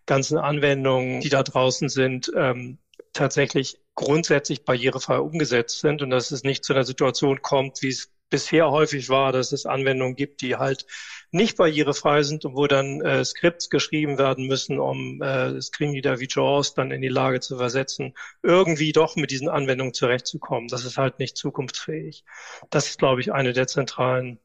ganzen 0.07 0.39
Anwendungen, 0.39 1.21
die 1.21 1.29
da 1.29 1.43
draußen 1.43 1.89
sind, 1.89 2.31
ähm, 2.37 2.79
tatsächlich 3.13 3.81
grundsätzlich 3.97 4.65
barrierefrei 4.65 5.19
umgesetzt 5.19 5.81
sind 5.81 6.03
und 6.03 6.11
dass 6.11 6.31
es 6.31 6.45
nicht 6.45 6.65
zu 6.65 6.73
einer 6.73 6.85
Situation 6.85 7.43
kommt, 7.43 7.83
wie 7.83 7.89
es 7.89 8.14
bisher 8.31 8.71
häufig 8.71 9.09
war, 9.09 9.33
dass 9.33 9.53
es 9.53 9.67
Anwendungen 9.67 10.17
gibt, 10.17 10.41
die 10.41 10.57
halt 10.57 10.87
nicht 11.31 11.57
barrierefrei 11.57 12.23
sind 12.23 12.45
und 12.45 12.55
wo 12.55 12.67
dann 12.67 13.01
äh, 13.01 13.25
Skripts 13.25 13.69
geschrieben 13.69 14.19
werden 14.19 14.47
müssen, 14.47 14.79
um 14.79 15.21
äh, 15.21 15.61
Screenreader 15.61 16.21
wie 16.21 16.29
JAWS 16.29 16.75
dann 16.75 16.91
in 16.91 17.03
die 17.03 17.09
Lage 17.09 17.41
zu 17.41 17.57
versetzen, 17.57 18.15
irgendwie 18.43 18.93
doch 18.93 19.17
mit 19.17 19.31
diesen 19.31 19.49
Anwendungen 19.49 19.95
zurechtzukommen. 19.95 20.69
Das 20.69 20.85
ist 20.85 20.97
halt 20.97 21.19
nicht 21.19 21.37
zukunftsfähig. 21.37 22.25
Das 22.71 22.89
ist, 22.89 22.99
glaube 22.99 23.21
ich, 23.21 23.33
eine 23.33 23.53
der 23.53 23.67
zentralen 23.67 24.39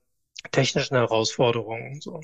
technischen 0.52 0.96
Herausforderungen. 0.96 2.02
So. 2.02 2.22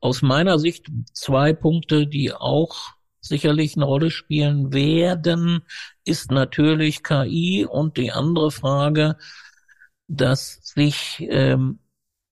Aus 0.00 0.22
meiner 0.22 0.58
Sicht 0.58 0.86
zwei 1.12 1.52
Punkte, 1.52 2.06
die 2.06 2.32
auch 2.32 2.76
sicherlich 3.20 3.76
eine 3.76 3.84
Rolle 3.84 4.10
spielen 4.10 4.72
werden, 4.72 5.62
ist 6.04 6.30
natürlich 6.30 7.02
KI 7.02 7.66
und 7.68 7.96
die 7.96 8.12
andere 8.12 8.50
Frage, 8.50 9.16
dass 10.12 10.60
sich 10.62 11.26
ähm, 11.30 11.78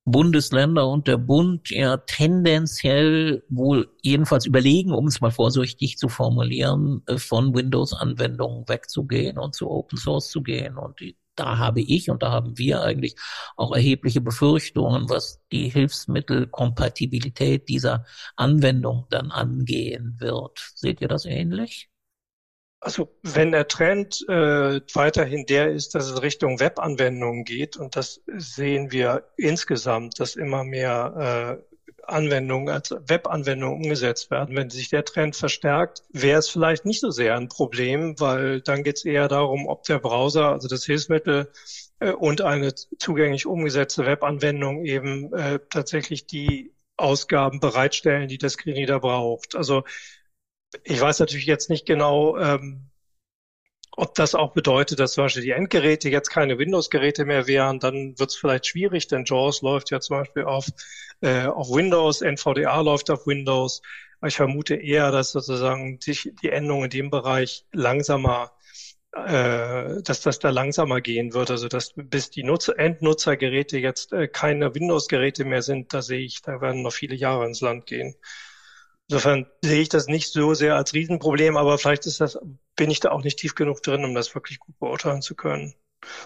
Bundesländer 0.05 0.88
und 0.88 1.09
der 1.09 1.19
Bund 1.19 1.71
ja 1.71 1.99
tendenziell 1.99 3.45
wohl 3.49 3.88
jedenfalls 4.03 4.47
überlegen, 4.47 4.93
um 4.93 5.07
es 5.07 5.21
mal 5.21 5.31
vorsichtig 5.31 5.99
zu 5.99 6.09
formulieren, 6.09 7.03
äh, 7.07 7.19
von 7.19 7.55
Windows-Anwendungen 7.55 8.69
wegzugehen 8.69 9.38
und 9.38 9.55
zu 9.55 9.71
Open 9.71 9.99
Source 9.99 10.31
zu 10.31 10.43
gehen. 10.43 10.77
Und 10.77 11.01
da 11.37 11.59
habe 11.59 11.81
ich 11.81 12.11
und 12.11 12.23
da 12.23 12.31
haben 12.31 12.59
wir 12.59 12.83
eigentlich 12.83 13.14
auch 13.57 13.75
erhebliche 13.75 14.21
Befürchtungen, 14.21 15.09
was 15.09 15.40
die 15.53 15.69
Hilfsmittelkompatibilität 15.69 17.69
dieser 17.69 18.05
Anwendung 18.37 19.07
dann 19.11 19.31
angehen 19.31 20.16
wird. 20.19 20.73
Seht 20.75 21.01
ihr 21.01 21.09
das 21.09 21.25
ähnlich? 21.25 21.89
Also 22.81 23.11
wenn 23.23 23.53
der 23.53 23.69
Trend 23.69 24.25
äh, 24.29 24.81
weiterhin 24.95 25.45
der 25.45 25.71
ist, 25.71 25.95
dass 25.95 26.11
es 26.11 26.23
Richtung 26.23 26.61
Webanwendungen 26.61 27.45
geht, 27.45 27.77
und 27.77 27.95
das 27.95 28.23
sehen 28.27 28.90
wir 28.90 29.29
insgesamt, 29.37 30.19
dass 30.19 30.35
immer 30.35 30.64
mehr 30.64 31.61
äh, 31.61 31.71
Anwendungen 32.11 32.69
als 32.69 32.90
Webanwendungen 32.90 33.85
umgesetzt 33.85 34.31
werden. 34.31 34.57
Wenn 34.57 34.71
sich 34.71 34.88
der 34.88 35.05
Trend 35.05 35.37
verstärkt, 35.37 36.03
wäre 36.11 36.38
es 36.38 36.49
vielleicht 36.49 36.85
nicht 36.85 37.01
so 37.01 37.11
sehr 37.11 37.37
ein 37.37 37.49
Problem, 37.49 38.19
weil 38.19 38.62
dann 38.62 38.83
geht 38.83 38.97
es 38.97 39.05
eher 39.05 39.29
darum, 39.29 39.66
ob 39.69 39.85
der 39.85 39.99
Browser, 39.99 40.51
also 40.51 40.66
das 40.66 40.85
Hilfsmittel 40.85 41.53
äh, 42.01 42.12
und 42.12 42.40
eine 42.40 42.75
zugänglich 42.75 43.47
umgesetzte 43.47 44.07
Webanwendung 44.07 44.85
eben 44.85 45.33
äh, 45.35 45.61
tatsächlich 45.71 46.27
die 46.27 46.73
Ausgaben 46.97 47.61
bereitstellen, 47.61 48.29
die 48.29 48.38
das 48.38 48.55
Screenreader 48.55 49.01
braucht. 49.01 49.57
Also 49.57 49.85
ich 50.85 51.00
weiß 51.00 51.20
natürlich 51.20 51.46
jetzt 51.46 51.70
nicht 51.70 51.87
genau, 51.87 52.37
ähm, 52.38 52.90
ob 53.96 54.14
das 54.14 54.35
auch 54.35 54.52
bedeutet, 54.52 55.00
dass 55.00 55.12
zum 55.12 55.24
Beispiel 55.24 55.42
die 55.42 55.50
Endgeräte 55.50 56.09
jetzt 56.09 56.30
keine 56.30 56.59
Windows-Geräte 56.59 57.24
mehr 57.24 57.46
wären, 57.46 57.80
dann 57.80 58.18
wird 58.18 58.30
es 58.30 58.37
vielleicht 58.37 58.66
schwierig, 58.66 59.09
denn 59.09 59.24
JAWS 59.24 59.62
läuft 59.62 59.90
ja 59.90 60.00
zum 60.00 60.18
Beispiel 60.18 60.44
auf, 60.44 60.66
äh, 61.20 61.46
auf 61.46 61.68
Windows, 61.70 62.22
NVDA 62.22 62.80
läuft 62.80 63.11
auf 63.11 63.26
Windows. 63.26 63.83
Ich 64.26 64.37
vermute 64.37 64.74
eher, 64.74 65.11
dass 65.11 65.33
sozusagen 65.33 65.98
sich 66.00 66.33
die 66.42 66.50
Änderungen 66.50 66.85
in 66.85 66.90
dem 66.90 67.11
Bereich 67.11 67.66
langsamer, 67.72 68.52
äh, 69.12 70.02
dass 70.02 70.20
das 70.22 70.38
da 70.38 70.50
langsamer 70.50 71.00
gehen 71.00 71.35
wird. 71.35 71.50
Also 71.50 71.68
dass 71.68 71.92
bis 71.96 72.30
die 72.30 72.44
Nutzer, 72.44 72.78
Endnutzergeräte 72.78 73.78
jetzt 73.78 74.12
äh, 74.12 74.28
keine 74.28 74.74
Windows-Geräte 74.74 75.44
mehr 75.44 75.62
sind, 75.62 75.92
da 75.94 76.02
sehe 76.02 76.20
ich, 76.20 76.42
da 76.42 76.61
werden 76.61 76.83
noch 76.83 76.92
viele 76.92 77.16
Jahre 77.16 77.46
ins 77.46 77.61
Land 77.61 77.87
gehen. 77.87 78.14
Insofern 79.11 79.46
sehe 79.61 79.83
ich 79.83 79.88
das 79.88 80.07
nicht 80.07 80.33
so 80.33 80.55
sehr 80.55 80.77
als 80.77 80.94
Riesenproblem, 80.94 81.57
aber 81.57 81.79
vielleicht 81.79 82.07
ist 82.07 82.20
das, 82.20 82.38
bin 82.77 82.92
ich 82.92 83.01
da 83.01 83.11
auch 83.11 83.25
nicht 83.25 83.40
tief 83.40 83.57
genug 83.57 83.83
drin, 83.83 84.05
um 84.05 84.14
das 84.14 84.33
wirklich 84.37 84.61
gut 84.61 84.79
beurteilen 84.79 85.20
zu 85.20 85.35
können. 85.35 85.75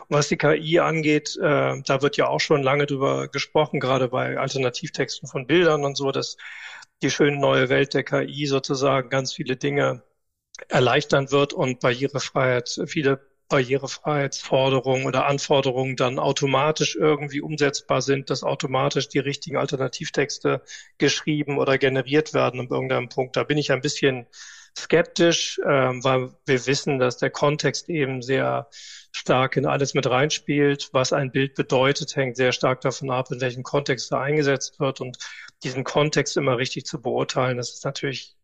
Und 0.00 0.18
was 0.18 0.28
die 0.28 0.36
KI 0.36 0.80
angeht, 0.80 1.34
äh, 1.40 1.80
da 1.80 2.02
wird 2.02 2.18
ja 2.18 2.28
auch 2.28 2.40
schon 2.40 2.62
lange 2.62 2.84
drüber 2.84 3.28
gesprochen, 3.28 3.80
gerade 3.80 4.08
bei 4.08 4.36
Alternativtexten 4.36 5.26
von 5.26 5.46
Bildern 5.46 5.82
und 5.86 5.96
so, 5.96 6.12
dass 6.12 6.36
die 7.02 7.10
schöne 7.10 7.38
neue 7.38 7.70
Welt 7.70 7.94
der 7.94 8.04
KI 8.04 8.44
sozusagen 8.44 9.08
ganz 9.08 9.32
viele 9.32 9.56
Dinge 9.56 10.02
erleichtern 10.68 11.30
wird 11.30 11.54
und 11.54 11.80
Barrierefreiheit, 11.80 12.82
viele 12.86 13.26
Barrierefreiheitsforderungen 13.48 15.06
oder 15.06 15.26
Anforderungen 15.26 15.96
dann 15.96 16.18
automatisch 16.18 16.96
irgendwie 16.96 17.40
umsetzbar 17.40 18.02
sind, 18.02 18.30
dass 18.30 18.42
automatisch 18.42 19.08
die 19.08 19.18
richtigen 19.18 19.56
Alternativtexte 19.56 20.62
geschrieben 20.98 21.58
oder 21.58 21.78
generiert 21.78 22.34
werden 22.34 22.60
an 22.60 22.68
irgendeinem 22.68 23.08
Punkt. 23.08 23.36
Da 23.36 23.44
bin 23.44 23.58
ich 23.58 23.70
ein 23.70 23.80
bisschen 23.80 24.26
skeptisch, 24.76 25.60
ähm, 25.66 26.02
weil 26.02 26.32
wir 26.46 26.66
wissen, 26.66 26.98
dass 26.98 27.18
der 27.18 27.30
Kontext 27.30 27.88
eben 27.88 28.22
sehr 28.22 28.68
stark 29.12 29.56
in 29.56 29.66
alles 29.66 29.94
mit 29.94 30.08
reinspielt. 30.08 30.88
Was 30.92 31.12
ein 31.12 31.30
Bild 31.30 31.54
bedeutet, 31.54 32.16
hängt 32.16 32.36
sehr 32.36 32.52
stark 32.52 32.80
davon 32.80 33.10
ab, 33.10 33.30
in 33.30 33.40
welchem 33.40 33.62
Kontext 33.62 34.10
er 34.12 34.20
eingesetzt 34.20 34.80
wird. 34.80 35.00
Und 35.00 35.18
diesen 35.62 35.84
Kontext 35.84 36.36
immer 36.36 36.58
richtig 36.58 36.86
zu 36.86 37.00
beurteilen, 37.00 37.56
das 37.56 37.72
ist 37.74 37.84
natürlich 37.84 38.36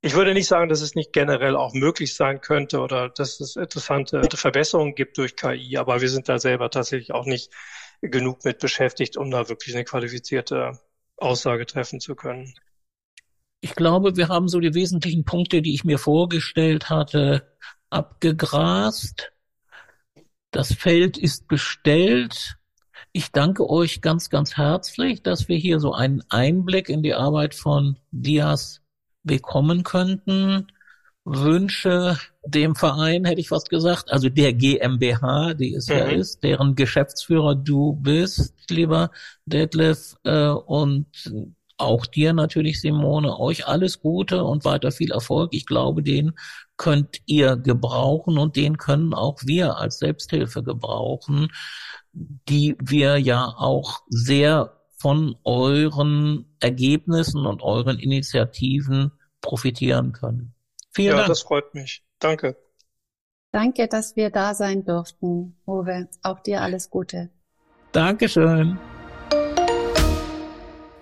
ich 0.00 0.14
würde 0.14 0.32
nicht 0.32 0.46
sagen, 0.46 0.68
dass 0.68 0.80
es 0.80 0.94
nicht 0.94 1.12
generell 1.12 1.56
auch 1.56 1.74
möglich 1.74 2.14
sein 2.14 2.40
könnte 2.40 2.80
oder 2.80 3.08
dass 3.08 3.40
es 3.40 3.56
interessante 3.56 4.22
Verbesserungen 4.32 4.94
gibt 4.94 5.18
durch 5.18 5.34
KI, 5.34 5.76
aber 5.76 6.00
wir 6.00 6.08
sind 6.08 6.28
da 6.28 6.38
selber 6.38 6.70
tatsächlich 6.70 7.12
auch 7.12 7.26
nicht 7.26 7.52
genug 8.00 8.44
mit 8.44 8.60
beschäftigt, 8.60 9.16
um 9.16 9.30
da 9.30 9.48
wirklich 9.48 9.74
eine 9.74 9.84
qualifizierte 9.84 10.78
Aussage 11.16 11.66
treffen 11.66 11.98
zu 11.98 12.14
können. 12.14 12.54
Ich 13.60 13.74
glaube, 13.74 14.16
wir 14.16 14.28
haben 14.28 14.48
so 14.48 14.60
die 14.60 14.74
wesentlichen 14.74 15.24
Punkte, 15.24 15.62
die 15.62 15.74
ich 15.74 15.84
mir 15.84 15.98
vorgestellt 15.98 16.90
hatte, 16.90 17.56
abgegrast. 17.90 19.32
Das 20.52 20.72
Feld 20.72 21.18
ist 21.18 21.48
bestellt. 21.48 22.56
Ich 23.10 23.32
danke 23.32 23.68
euch 23.68 24.00
ganz, 24.00 24.30
ganz 24.30 24.56
herzlich, 24.56 25.24
dass 25.24 25.48
wir 25.48 25.56
hier 25.56 25.80
so 25.80 25.92
einen 25.92 26.22
Einblick 26.28 26.88
in 26.88 27.02
die 27.02 27.14
Arbeit 27.14 27.56
von 27.56 27.98
Dias 28.12 28.80
bekommen 29.28 29.84
könnten. 29.84 30.66
Wünsche 31.24 32.18
dem 32.44 32.74
Verein, 32.74 33.24
hätte 33.26 33.40
ich 33.40 33.48
fast 33.48 33.68
gesagt, 33.70 34.10
also 34.10 34.28
der 34.28 34.54
GmbH, 34.54 35.54
die 35.54 35.74
es 35.74 35.88
mhm. 35.88 35.94
ja 35.94 36.04
ist, 36.06 36.42
deren 36.42 36.74
Geschäftsführer 36.74 37.54
du 37.54 37.92
bist, 37.92 38.54
lieber 38.70 39.10
Detlef, 39.44 40.16
äh, 40.24 40.48
und 40.48 41.06
auch 41.76 42.06
dir 42.06 42.32
natürlich, 42.32 42.80
Simone, 42.80 43.38
euch 43.38 43.68
alles 43.68 44.00
Gute 44.00 44.42
und 44.42 44.64
weiter 44.64 44.90
viel 44.90 45.12
Erfolg. 45.12 45.54
Ich 45.54 45.64
glaube, 45.64 46.02
den 46.02 46.32
könnt 46.76 47.20
ihr 47.26 47.56
gebrauchen 47.56 48.36
und 48.36 48.56
den 48.56 48.78
können 48.78 49.14
auch 49.14 49.38
wir 49.44 49.76
als 49.76 49.98
Selbsthilfe 49.98 50.62
gebrauchen, 50.62 51.48
die 52.12 52.76
wir 52.80 53.18
ja 53.18 53.44
auch 53.44 54.00
sehr 54.08 54.72
von 54.96 55.36
euren 55.44 56.46
Ergebnissen 56.58 57.46
und 57.46 57.62
euren 57.62 57.98
Initiativen 57.98 59.12
profitieren 59.40 60.12
können. 60.12 60.54
Vielen 60.90 61.08
ja, 61.08 61.16
Dank. 61.16 61.24
Ja, 61.24 61.28
das 61.28 61.42
freut 61.42 61.74
mich. 61.74 62.04
Danke. 62.18 62.56
Danke, 63.52 63.88
dass 63.88 64.16
wir 64.16 64.30
da 64.30 64.54
sein 64.54 64.84
durften, 64.84 65.56
Uwe. 65.66 66.08
Auch 66.22 66.40
dir 66.40 66.60
alles 66.60 66.90
Gute. 66.90 67.30
Dankeschön. 67.92 68.78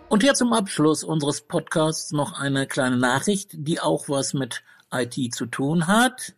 Und 0.09 0.23
hier 0.23 0.35
zum 0.35 0.53
Abschluss 0.53 1.03
unseres 1.03 1.41
Podcasts 1.41 2.13
noch 2.13 2.39
eine 2.39 2.67
kleine 2.67 2.97
Nachricht, 2.97 3.51
die 3.53 3.81
auch 3.81 4.09
was 4.09 4.35
mit 4.35 4.63
IT 4.93 5.35
zu 5.35 5.47
tun 5.47 5.89
hat. 5.89 6.35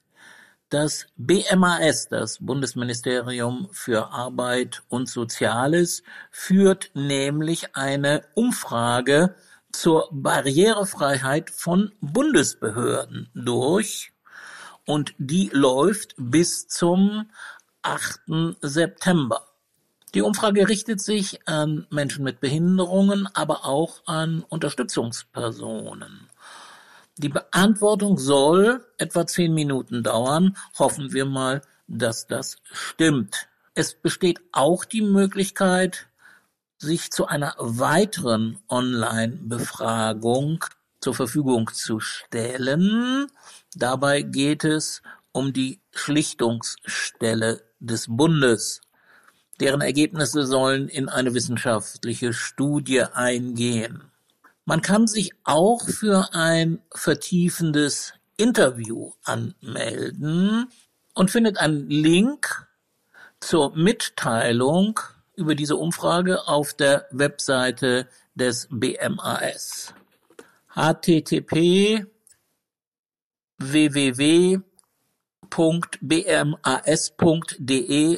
Das 0.71 1.07
BMAS, 1.17 2.09
das 2.09 2.39
Bundesministerium 2.39 3.69
für 3.73 4.11
Arbeit 4.11 4.83
und 4.89 5.09
Soziales, 5.09 6.03
führt 6.31 6.91
nämlich 6.95 7.77
eine 7.77 8.25
Umfrage 8.35 9.35
zur 9.79 10.09
Barrierefreiheit 10.11 11.51
von 11.51 11.93
Bundesbehörden 12.01 13.31
durch 13.33 14.13
und 14.85 15.15
die 15.19 15.51
läuft 15.53 16.17
bis 16.19 16.67
zum 16.67 17.31
8. 17.83 18.57
September. 18.61 19.47
Die 20.15 20.23
Umfrage 20.23 20.69
richtet 20.69 21.01
sich 21.01 21.47
an 21.47 21.87
Menschen 21.91 22.25
mit 22.25 22.41
Behinderungen, 22.41 23.29
aber 23.35 23.67
auch 23.67 24.03
an 24.07 24.45
Unterstützungspersonen. 24.49 26.29
Die 27.17 27.29
Beantwortung 27.29 28.19
soll 28.19 28.85
etwa 28.97 29.29
zehn 29.29 29.55
Minuten 29.55 30.03
dauern. 30.03 30.57
Hoffen 30.77 31.13
wir 31.13 31.25
mal, 31.25 31.63
dass 31.87 32.27
das 32.27 32.57
stimmt. 32.73 33.47
Es 33.75 33.95
besteht 33.95 34.41
auch 34.51 34.85
die 34.85 35.03
Möglichkeit, 35.03 36.09
sich 36.79 37.11
zu 37.11 37.27
einer 37.27 37.55
weiteren 37.59 38.59
Online-Befragung 38.69 40.65
zur 41.01 41.15
Verfügung 41.15 41.73
zu 41.73 42.01
stellen. 42.01 43.27
Dabei 43.75 44.23
geht 44.23 44.65
es 44.65 45.03
um 45.33 45.53
die 45.53 45.81
Schlichtungsstelle 45.93 47.63
des 47.81 48.07
Bundes. 48.09 48.81
Deren 49.61 49.81
Ergebnisse 49.81 50.47
sollen 50.47 50.89
in 50.89 51.09
eine 51.09 51.35
wissenschaftliche 51.35 52.33
Studie 52.33 53.03
eingehen. 53.03 54.11
Man 54.65 54.83
kann 54.83 55.07
sich 55.07 55.33
auch 55.45 55.89
für 55.89 56.33
ein 56.33 56.81
vertiefendes 56.95 58.13
Interview 58.37 59.13
anmelden 59.25 60.69
und 61.15 61.31
findet 61.31 61.59
einen 61.59 61.89
Link 61.91 62.69
zur 63.41 63.75
Mitteilung 63.75 65.01
über 65.39 65.55
diese 65.55 65.77
Umfrage 65.77 66.49
auf 66.49 66.75
der 66.75 67.07
Webseite 67.13 68.09
des 68.35 68.67
BMAS. 68.71 69.95
http 70.75 72.05
www.bmas.de 73.59 74.63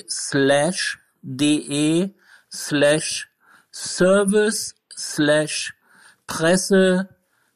slash 0.08 0.98
de 1.22 2.14
slash 2.50 3.28
service 3.70 4.74
slash 4.96 5.74
presse 6.26 7.06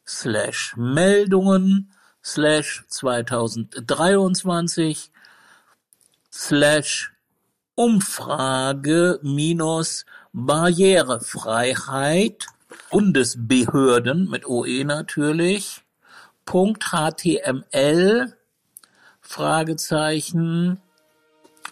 slash 0.04 0.76
Meldungen 0.76 1.88
slash 2.22 2.84
2023 2.88 5.10
slash 6.30 7.13
Umfrage 7.76 9.18
minus 9.22 10.06
Barrierefreiheit 10.32 12.46
Bundesbehörden 12.90 14.30
mit 14.30 14.46
OE 14.46 14.84
natürlich. 14.84 15.82
.html 16.46 18.32
Fragezeichen. 19.20 20.80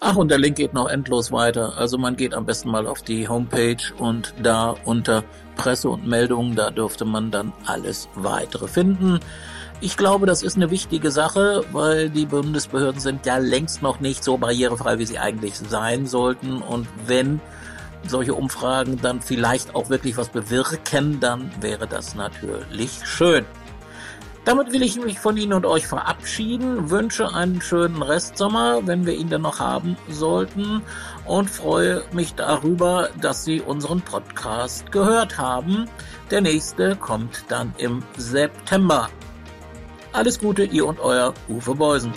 Ach, 0.01 0.17
und 0.17 0.31
der 0.31 0.39
Link 0.39 0.57
geht 0.57 0.75
noch 0.75 0.89
endlos 0.89 1.31
weiter. 1.31 1.79
Also 1.79 1.99
man 1.99 2.17
geht 2.17 2.35
am 2.35 2.47
besten 2.47 2.71
mal 2.71 2.89
auf 2.89 3.03
die 3.03 3.29
Homepage 3.29 3.95
und 3.99 4.35
da 4.43 4.75
unter 4.85 5.23
Presse 5.55 5.89
und 5.89 6.05
Meldungen, 6.05 6.57
da 6.57 6.71
dürfte 6.71 7.05
man 7.05 7.31
dann 7.31 7.53
alles 7.67 8.09
weitere 8.17 8.67
finden. 8.67 9.21
Ich 9.85 9.97
glaube, 9.97 10.27
das 10.27 10.45
ist 10.45 10.55
eine 10.55 10.71
wichtige 10.71 11.11
Sache, 11.11 11.65
weil 11.73 12.09
die 12.09 12.25
Bundesbehörden 12.25 13.01
sind 13.01 13.27
ja 13.27 13.39
längst 13.39 13.83
noch 13.83 13.99
nicht 13.99 14.23
so 14.23 14.39
barrierefrei, 14.39 15.01
wie 15.01 15.07
sie 15.07 15.19
eigentlich 15.19 15.59
sein 15.59 16.07
sollten. 16.07 16.63
Und 16.63 16.87
wenn 17.09 17.41
solche 18.07 18.35
Umfragen 18.35 19.01
dann 19.03 19.21
vielleicht 19.21 19.75
auch 19.75 19.91
wirklich 19.91 20.17
was 20.17 20.29
bewirken, 20.29 21.19
dann 21.19 21.51
wäre 21.61 21.89
das 21.89 22.15
natürlich 22.15 23.01
schön. 23.05 23.45
Damit 24.45 24.73
will 24.73 24.85
ich 24.85 25.01
mich 25.01 25.19
von 25.19 25.37
Ihnen 25.37 25.53
und 25.53 25.67
euch 25.67 25.89
verabschieden, 25.89 26.89
wünsche 26.89 27.35
einen 27.35 27.61
schönen 27.61 28.03
Restsommer, 28.03 28.87
wenn 28.87 29.05
wir 29.05 29.15
ihn 29.15 29.31
denn 29.31 29.43
noch 29.43 29.59
haben 29.59 29.97
sollten, 30.09 30.83
und 31.27 31.51
freue 31.51 32.05
mich 32.13 32.35
darüber, 32.37 33.09
dass 33.21 33.45
Sie 33.45 33.61
unseren 33.61 34.01
Podcast 34.01 34.93
gehört 34.93 35.39
haben. 35.39 35.89
Der 36.31 36.41
nächste 36.41 36.95
kommt 36.95 37.45
dann 37.49 37.75
im 37.79 38.05
September. 38.17 39.09
Alles 40.13 40.39
Gute, 40.39 40.65
ihr 40.65 40.87
und 40.87 41.01
euer 41.01 41.33
Uwe 41.49 41.75
Beusen. 41.75 42.13